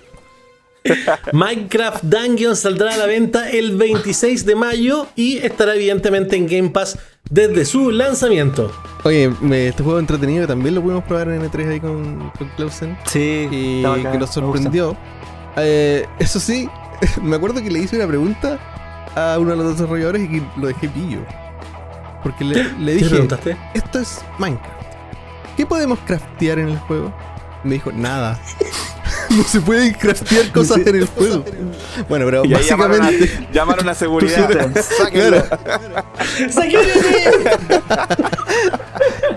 [1.32, 6.70] Minecraft Dungeon saldrá a la venta el 26 de mayo y estará evidentemente en Game
[6.70, 8.72] Pass desde su lanzamiento.
[9.04, 12.96] Oye, me- este juego entretenido también lo pudimos probar en E3 ahí con, con Clausen.
[13.04, 14.96] Sí, Y que nos sorprendió.
[15.56, 16.68] Eh, eso sí,
[17.22, 18.58] me acuerdo que le hice una pregunta
[19.14, 21.18] a uno de los desarrolladores y que lo dejé pillo.
[22.22, 23.56] Porque le, le ¿Qué dije, preguntaste?
[23.74, 24.80] esto es Minecraft.
[25.56, 27.12] ¿Qué podemos craftear en el juego?
[27.64, 28.38] Me dijo, nada.
[29.30, 31.44] no se pueden craftear cosas en el juego.
[32.08, 33.48] Bueno, pero Y ahí llamaron a, básicamente...
[33.52, 34.48] llamaron a seguridad.
[35.12, 35.42] Claro.
[36.50, 36.80] ¡Sáquenlo!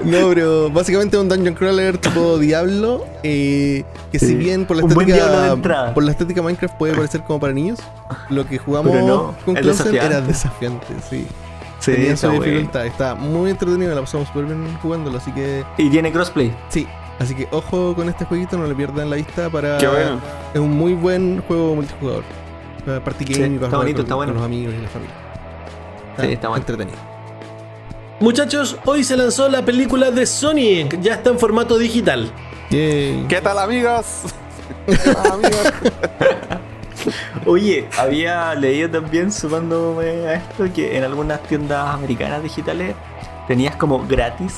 [0.04, 5.54] No, pero básicamente un dungeon crawler tipo Diablo, eh, que si bien por la estética
[5.54, 5.94] entrada.
[5.94, 7.80] por la estética Minecraft puede parecer como para niños,
[8.30, 11.26] lo que jugamos no, con Clausen era desafiante, sí.
[11.84, 12.46] Sí, Tenía está su bueno.
[12.52, 16.56] dificultad, está muy entretenido, la pasamos súper bien jugándolo, así que Y tiene crossplay.
[16.70, 16.88] sí.
[17.20, 19.78] Así que ojo con este jueguito, no le pierdan la vista para...
[19.78, 20.20] Qué bueno.
[20.54, 22.24] Es un muy buen juego multijugador.
[22.86, 24.32] Para party Sí, game y para está bonito, con, está bueno.
[24.34, 25.16] con los amigos y la familia.
[26.20, 26.62] Sí, está bueno.
[26.62, 26.98] entretenido.
[28.20, 31.00] Muchachos, hoy se lanzó la película de Sonic.
[31.02, 32.32] Ya está en formato digital.
[32.72, 33.26] Yay.
[33.30, 34.06] ¿Qué tal, amigos?
[35.16, 35.74] Ah, amigos.
[37.46, 42.96] Oye, había leído también, sumándome a esto, que en algunas tiendas americanas digitales
[43.48, 44.56] tenías como gratis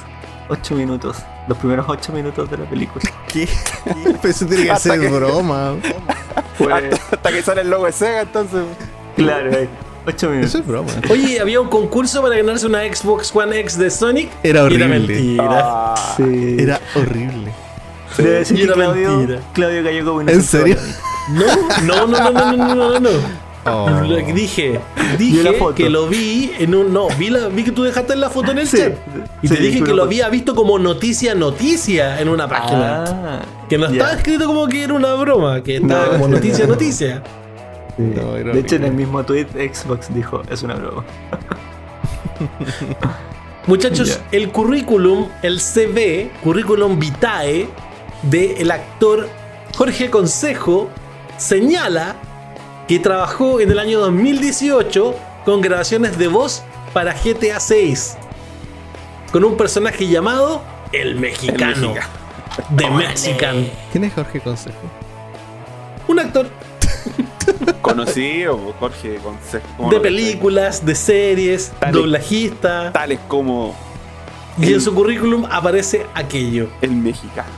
[0.50, 1.18] 8 minutos.
[1.48, 3.04] Los primeros 8 minutos de la película.
[3.32, 3.48] ¿Qué?
[4.24, 5.76] Eso tiene que Hasta ser que- broma.
[6.58, 8.62] Pues, hasta, hasta que sale el logo de Sega, entonces.
[9.18, 9.52] claro,
[10.08, 10.50] 8 minutos.
[10.50, 10.88] Eso es broma.
[11.10, 14.30] Oye, había un concurso para ganarse una Xbox One X de Sonic.
[14.42, 14.88] Era horrible.
[14.88, 15.44] mentira.
[15.50, 16.56] Ah, Sí.
[16.60, 17.52] Era horrible.
[18.18, 19.40] Debe decir Y que era Claudio, mentira.
[19.52, 20.78] Claudio cayó como ¿En serio?
[21.30, 21.46] No,
[21.84, 23.00] no, no, no, no, no, no, no.
[23.00, 23.10] no.
[23.68, 23.90] Oh.
[24.36, 24.80] Dije,
[25.18, 26.94] dije que lo vi en un.
[26.94, 28.94] No, vi, la, vi que tú dejaste la foto en el chat.
[29.42, 33.04] Y te dije que lo había visto como noticia, noticia en una página.
[33.08, 37.24] Ah, que no estaba escrito como que era una broma, que estaba como noticia, noticia.
[37.98, 41.04] de hecho, en el mismo tweet, Xbox dijo: es una broma.
[43.66, 47.68] Muchachos, el currículum, el CV, currículum vitae
[48.22, 49.28] del actor
[49.76, 50.92] Jorge Consejo
[51.38, 52.16] señala
[52.88, 56.64] que trabajó en el año 2018 con grabaciones de voz
[56.94, 58.18] para GTA 6
[59.32, 60.62] con un personaje llamado
[60.92, 61.94] El Mexicano.
[62.70, 63.70] de Mexican.
[63.92, 64.78] ¿Quién es Jorge Consejo?
[66.08, 66.48] Un actor.
[67.82, 69.90] Conocido, Jorge Consejo.
[69.90, 72.92] De películas, de series, doblajista.
[72.94, 73.76] Tales como.
[74.58, 76.70] Y en su currículum aparece aquello.
[76.82, 77.50] El mexicano.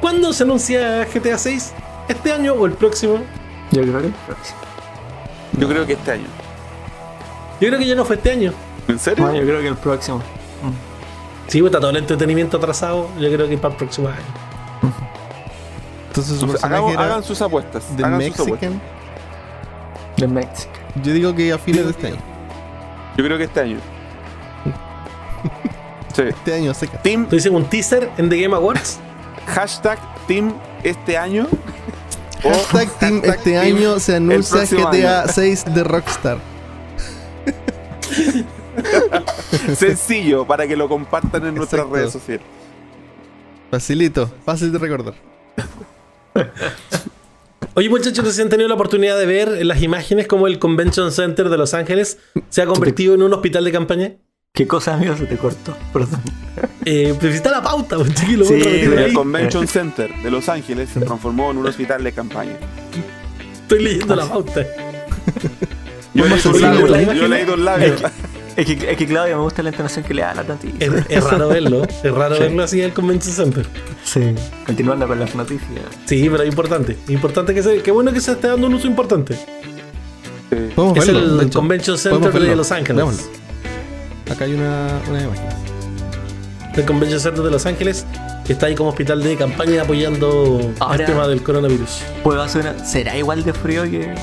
[0.00, 1.72] ¿Cuándo se anuncia GTA 6?
[2.08, 3.20] ¿Este año o el próximo?
[3.70, 4.10] Yo creo que
[5.58, 6.26] Yo creo que este año.
[7.60, 8.52] Yo creo que ya no fue este año.
[8.88, 9.32] ¿En serio?
[9.34, 10.22] yo creo que el próximo.
[11.48, 13.08] Sí, pues está todo el entretenimiento atrasado.
[13.18, 14.18] Yo creo que para el próximo año.
[16.08, 17.96] Entonces, hagan sus apuestas.
[17.96, 18.80] De Mexican.
[20.16, 20.74] De Mexican.
[21.02, 22.18] Yo digo que a fines de este año.
[23.16, 23.78] Yo creo que este año.
[26.14, 26.22] sí.
[26.22, 27.00] Este año seca.
[27.02, 27.26] Team.
[27.26, 28.98] ¿Tú dices un teaser en The Game Awards?
[29.46, 31.46] Hashtag Team este año.
[32.42, 36.38] Hashtag Team este año se anuncia GTA 6 de Rockstar.
[39.74, 42.46] Sencillo, para que lo compartan en nuestras redes sociales.
[43.70, 45.14] Facilito, fácil de recordar.
[47.74, 50.58] Oye muchachos, no sé si han tenido la oportunidad de ver las imágenes como el
[50.58, 52.18] Convention Center de Los Ángeles
[52.48, 54.16] se ha convertido en un hospital de campaña.
[54.52, 55.76] ¿Qué cosa, amigo, se te cortó?
[55.92, 56.20] Perdón.
[56.84, 58.44] Eh, pues está la pauta, pues, chiquilo.
[58.44, 62.56] Sí, el Convention Center de Los Ángeles se transformó en un hospital de campaña.
[63.52, 64.66] Estoy leyendo la pauta.
[66.14, 68.02] Yo, leí dos labios, yo leí dos labios.
[68.56, 70.74] Es que, es que Claudia me gusta la entonación que le da a la tanti.
[70.80, 73.66] Es, es, raro verlo, es raro verlo así en el Convention Center.
[74.02, 74.34] Sí.
[74.66, 75.84] Continuando con las noticias.
[76.06, 76.96] Sí, pero es importante.
[77.06, 77.82] Importante que se.
[77.82, 79.34] Qué bueno que se esté dando un uso importante.
[79.34, 80.56] Sí.
[80.96, 83.28] Es el Convention Center de Los Ángeles.
[84.30, 85.48] Acá hay una, una imagen.
[86.74, 88.06] El Convention Center de Los Ángeles
[88.48, 90.58] que está ahí como hospital de campaña apoyando
[90.92, 92.02] el tema del coronavirus.
[92.22, 92.82] ¿Puedo hacer una...
[92.82, 94.14] ¿Será igual de frío que.?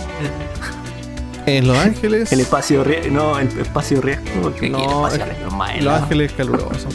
[1.45, 2.31] En Los Ángeles.
[2.31, 3.11] El espacio riesgo.
[3.13, 4.23] No, el espacio riesgo.
[4.41, 6.89] Porque no, el es más Los Ángeles es caluroso.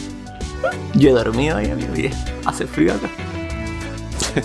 [0.95, 1.95] Yo he dormido ahí, amigo.
[1.95, 2.11] Y
[2.45, 3.09] hace frío acá.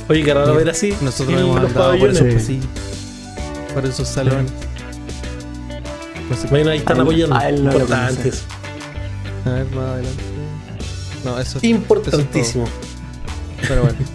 [0.08, 0.94] Oye, qué raro ver así.
[1.02, 2.60] Nosotros hemos andado por esos sí.
[3.74, 4.52] Por esos salones.
[6.52, 7.36] Bueno, ahí están apoyando.
[7.36, 8.44] A él no Importantes.
[9.46, 10.24] A ver, más adelante.
[11.24, 12.66] No, eso Importantísimo.
[13.68, 13.98] Pero bueno.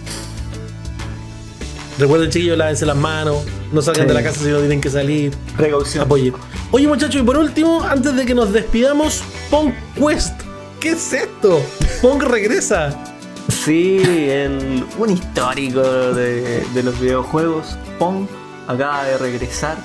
[1.99, 3.43] Recuerden, chiquillos, lávense las manos.
[3.71, 5.33] No salgan de la casa si no tienen que salir.
[5.55, 6.03] Precaución.
[6.03, 6.33] Apoyen.
[6.71, 10.33] Oye, muchachos, y por último, antes de que nos despidamos, Pong Quest.
[10.79, 11.61] ¿Qué es esto?
[12.01, 12.97] Pong regresa.
[13.49, 17.77] Sí, el, un histórico de, de los videojuegos.
[17.99, 18.25] Pong
[18.67, 19.77] acaba de regresar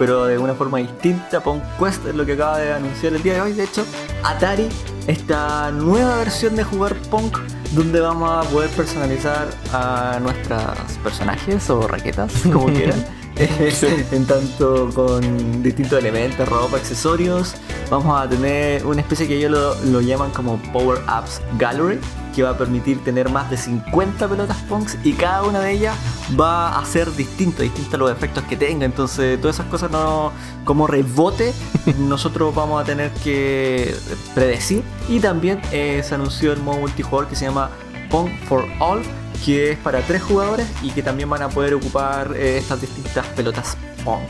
[0.00, 1.40] pero de una forma distinta.
[1.40, 3.52] Pong Quest es lo que acaba de anunciar el día de hoy.
[3.52, 3.84] De hecho,
[4.24, 4.66] Atari,
[5.06, 7.30] esta nueva versión de jugar Pong,
[7.72, 13.04] donde vamos a poder personalizar a nuestros personajes o raquetas, como quieran.
[14.10, 17.54] en tanto con distintos elementos, ropa, accesorios.
[17.90, 21.98] Vamos a tener una especie que ellos lo, lo llaman como Power Apps Gallery,
[22.34, 25.96] que va a permitir tener más de 50 pelotas Punks y cada una de ellas
[26.38, 28.84] va a ser distinto, distinto a los efectos que tenga.
[28.84, 30.32] Entonces, todas esas cosas no
[30.64, 31.52] como rebote,
[31.98, 33.94] nosotros vamos a tener que
[34.34, 34.82] predecir.
[35.08, 37.70] Y también eh, se anunció el modo multijugador que se llama
[38.10, 39.02] Pong for All,
[39.44, 43.26] que es para tres jugadores y que también van a poder ocupar eh, estas distintas
[43.28, 44.22] pelotas Pong.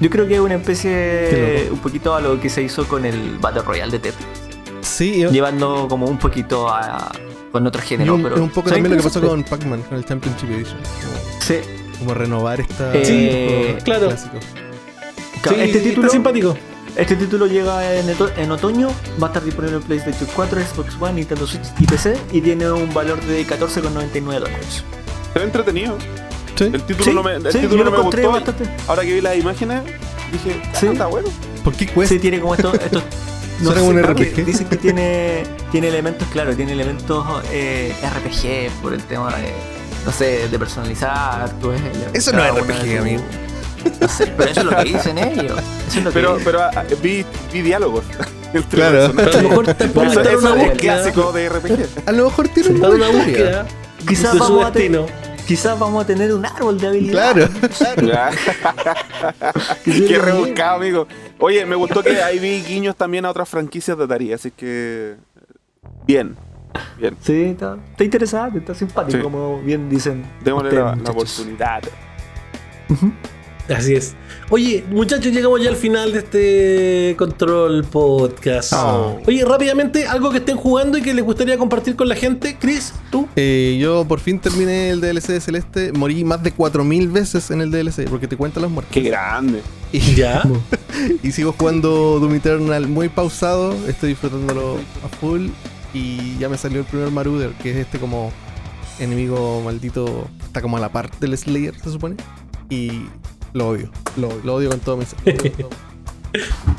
[0.00, 3.38] Yo creo que es una especie un poquito a lo que se hizo con el
[3.38, 4.39] Battle Royale de Tetris.
[5.00, 7.10] Sí, llevando como un poquito a,
[7.50, 8.16] con otro género.
[8.16, 10.76] Un, pero, un poco también lo que pasó con Pac-Man, con el Championship Edition.
[11.40, 11.54] sí.
[11.98, 12.94] Como renovar esta.
[12.94, 14.08] Eh, sí, claro.
[14.08, 14.36] Clásico.
[15.56, 16.54] este título es simpático.
[16.96, 18.88] Este título llega en, en, otoño,
[19.22, 22.70] va a estar disponible en PlayStation 4, Xbox One, Nintendo Switch y PC y tiene
[22.70, 24.84] un valor de 14,99 dólares.
[25.32, 25.96] Se ve entretenido.
[26.56, 26.64] ¿Sí?
[26.64, 28.32] El título no me, el título no me gustó.
[28.32, 28.64] Bastante.
[28.86, 29.82] Ahora que vi las imágenes,
[30.30, 31.30] dije, ah, está bueno.
[31.64, 32.14] ¿Por qué cuesta?
[32.14, 33.02] Sí, tiene como estos, estos
[33.60, 34.44] no sé, un RPG.
[34.44, 39.52] Dicen que tiene, tiene elementos, claro, tiene elementos eh, RPG por el tema de,
[40.04, 41.52] no sé, de personalizar.
[41.60, 41.80] Pues,
[42.12, 43.22] eso no es RPG, amigo.
[44.00, 45.58] No sé, pero eso es lo que dicen ellos.
[45.88, 48.04] Eso es lo pero que pero ah, vi, vi diálogos.
[48.68, 49.12] Claro.
[49.14, 51.86] Pero a lo mejor te puede una búsqueda clásico de RPG.
[52.04, 53.66] A lo mejor tiene una, búsqueda.
[54.08, 54.72] Quizás vamos, a
[55.50, 57.50] quizás vamos a tener un árbol de habilidades.
[57.96, 58.36] Claro.
[59.84, 61.08] Qué rebuscado, amigo.
[61.40, 65.16] Oye, me gustó que ahí vi guiños también a otras franquicias de Atari, así que.
[66.06, 66.36] Bien.
[66.96, 67.16] Bien.
[67.20, 69.24] Sí, está, está interesante, está simpático, Sí.
[69.24, 70.24] como bien dicen.
[70.44, 71.82] Démosle ustedes, la, oportunidad.
[73.74, 74.14] Así es.
[74.50, 78.72] Oye, muchachos, llegamos ya al final de este Control Podcast.
[78.74, 79.16] Ah.
[79.26, 82.56] Oye, rápidamente, algo que estén jugando y que les gustaría compartir con la gente.
[82.58, 83.28] Chris, tú.
[83.36, 85.92] Eh, yo por fin terminé el DLC de Celeste.
[85.92, 88.92] Morí más de 4000 veces en el DLC porque te cuentan las muertes.
[88.92, 89.62] Qué grande.
[89.92, 90.42] Y, Ya.
[91.22, 93.74] y sigo jugando Doom Eternal muy pausado.
[93.86, 95.48] Estoy disfrutándolo a full.
[95.94, 98.32] Y ya me salió el primer Marauder, que es este como
[99.00, 102.16] enemigo maldito está como a la par del Slayer, se supone.
[102.68, 103.06] Y
[103.52, 103.90] lo odio.
[104.16, 105.18] Lo, lo odio con todo mi ser.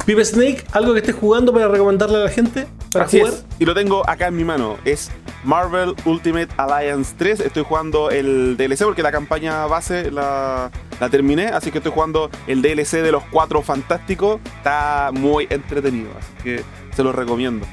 [0.06, 3.34] Pipe Snake, algo que estés jugando para recomendarle a la gente para Así jugar.
[3.34, 3.46] es.
[3.60, 4.78] Y lo tengo acá en mi mano.
[4.86, 5.12] Es
[5.44, 7.42] Marvel Ultimate Alliance 3.
[7.42, 11.48] Estoy jugando el DLC porque la campaña base la, la terminé.
[11.48, 14.40] Así que estoy jugando el DLC de los cuatro fantásticos.
[14.58, 16.12] Está muy entretenido.
[16.18, 16.64] Así que
[16.96, 17.66] se lo recomiendo.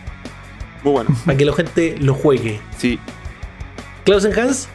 [0.83, 1.11] Muy bueno.
[1.25, 2.61] Para que la gente lo juegue.
[2.77, 2.99] Sí.
[4.05, 4.69] Klausen Hans,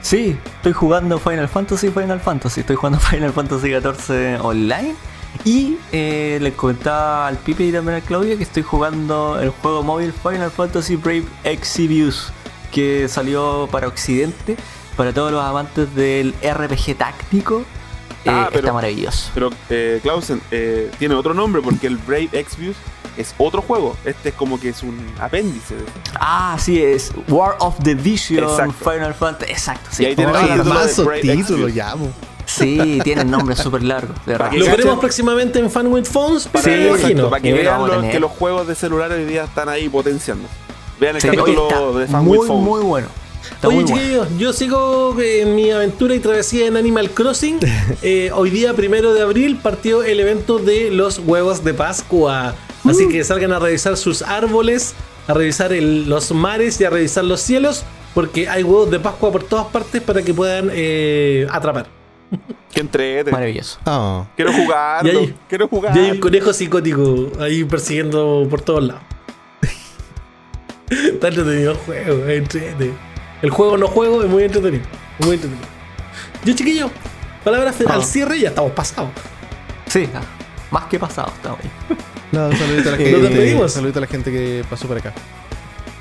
[0.00, 2.60] Sí, estoy jugando Final Fantasy, Final Fantasy.
[2.60, 4.94] Estoy jugando Final Fantasy XIV online.
[5.44, 9.82] Y eh, les comentaba al Pipe y también al Claudio que estoy jugando el juego
[9.82, 12.32] móvil Final Fantasy Brave Exvius
[12.72, 14.56] que salió para Occidente,
[14.96, 17.60] para todos los amantes del RPG táctico.
[18.24, 19.30] Eh, Ah, pero- Está maravilloso.
[19.34, 22.76] Pero eh, Clausen eh, tiene otro nombre porque el Brave Exvius
[23.16, 23.96] es otro juego.
[24.04, 25.76] Este es como que es un apéndice.
[25.76, 25.84] de-
[26.18, 28.90] Ah, sí, es War of the Vision, Exacto.
[28.90, 29.52] Final Fantasy.
[29.52, 30.02] Exacto, sí.
[30.02, 30.38] Y ahí tiene el
[31.36, 32.08] título po.
[32.46, 34.16] Sí, tienen nombres súper largos.
[34.26, 34.50] De verdad.
[34.50, 36.46] ¿Qué lo veremos próximamente en Fan with Phones.
[36.46, 37.30] Para Sí, me Exacto, imagino.
[37.30, 40.46] para que vean lo- que los juegos de celular hoy día están ahí potenciando.
[41.00, 42.64] Vean el Sí, oye, capítulo está de Fan muy, with Phones.
[42.64, 43.08] muy bueno.
[43.50, 43.98] Está Oye, muy bueno.
[44.02, 47.58] chiquillos, yo sigo en mi aventura y travesía en Animal Crossing.
[48.02, 52.54] Eh, hoy día, primero de abril, partió el evento de los huevos de Pascua.
[52.84, 54.94] Así que salgan a revisar sus árboles,
[55.26, 59.32] a revisar el- los mares y a revisar los cielos, porque hay huevos de Pascua
[59.32, 61.86] por todas partes para que puedan eh, atrapar.
[62.72, 63.30] Que entrete.
[63.30, 63.78] Maravilloso.
[63.86, 64.26] Ah.
[64.36, 65.12] Quiero jugarlo.
[65.12, 65.96] Y ahí- Quiero jugar.
[65.96, 69.02] Y hay un conejo psicótico ahí persiguiendo por todos lados.
[70.90, 72.94] Está entretenido el juego, es entretenido.
[73.42, 74.84] El juego no juego es muy entretenido.
[75.20, 75.66] Muy entretenido.
[76.44, 76.90] Yo, chiquillo,
[77.42, 77.94] palabras Ah.
[77.94, 79.10] al cierre ya estamos pasados.
[79.86, 80.20] Sí, ah,
[80.74, 81.72] más que pasado está bien.
[82.32, 83.18] No, un saludito a la gente.
[83.20, 83.72] despedimos.
[83.72, 85.12] saludito a la gente que pasó por acá.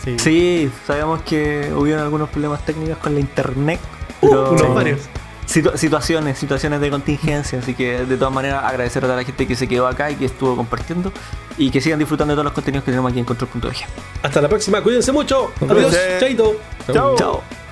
[0.03, 0.15] Sí.
[0.19, 3.79] Sí, sabemos que hubieron algunos problemas técnicos con la internet.
[4.19, 4.99] Pero Uh, unos varios.
[5.45, 7.59] situ- situaciones, situaciones de contingencia.
[7.59, 10.15] Así que de todas maneras agradecer a toda la gente que se quedó acá y
[10.15, 11.11] que estuvo compartiendo.
[11.57, 13.75] Y que sigan disfrutando de todos los contenidos que tenemos aquí en Control.eg.
[14.23, 15.51] Hasta la próxima, cuídense mucho.
[15.69, 16.55] Adiós, chaito.
[16.91, 17.15] Chao.
[17.15, 17.62] Chao.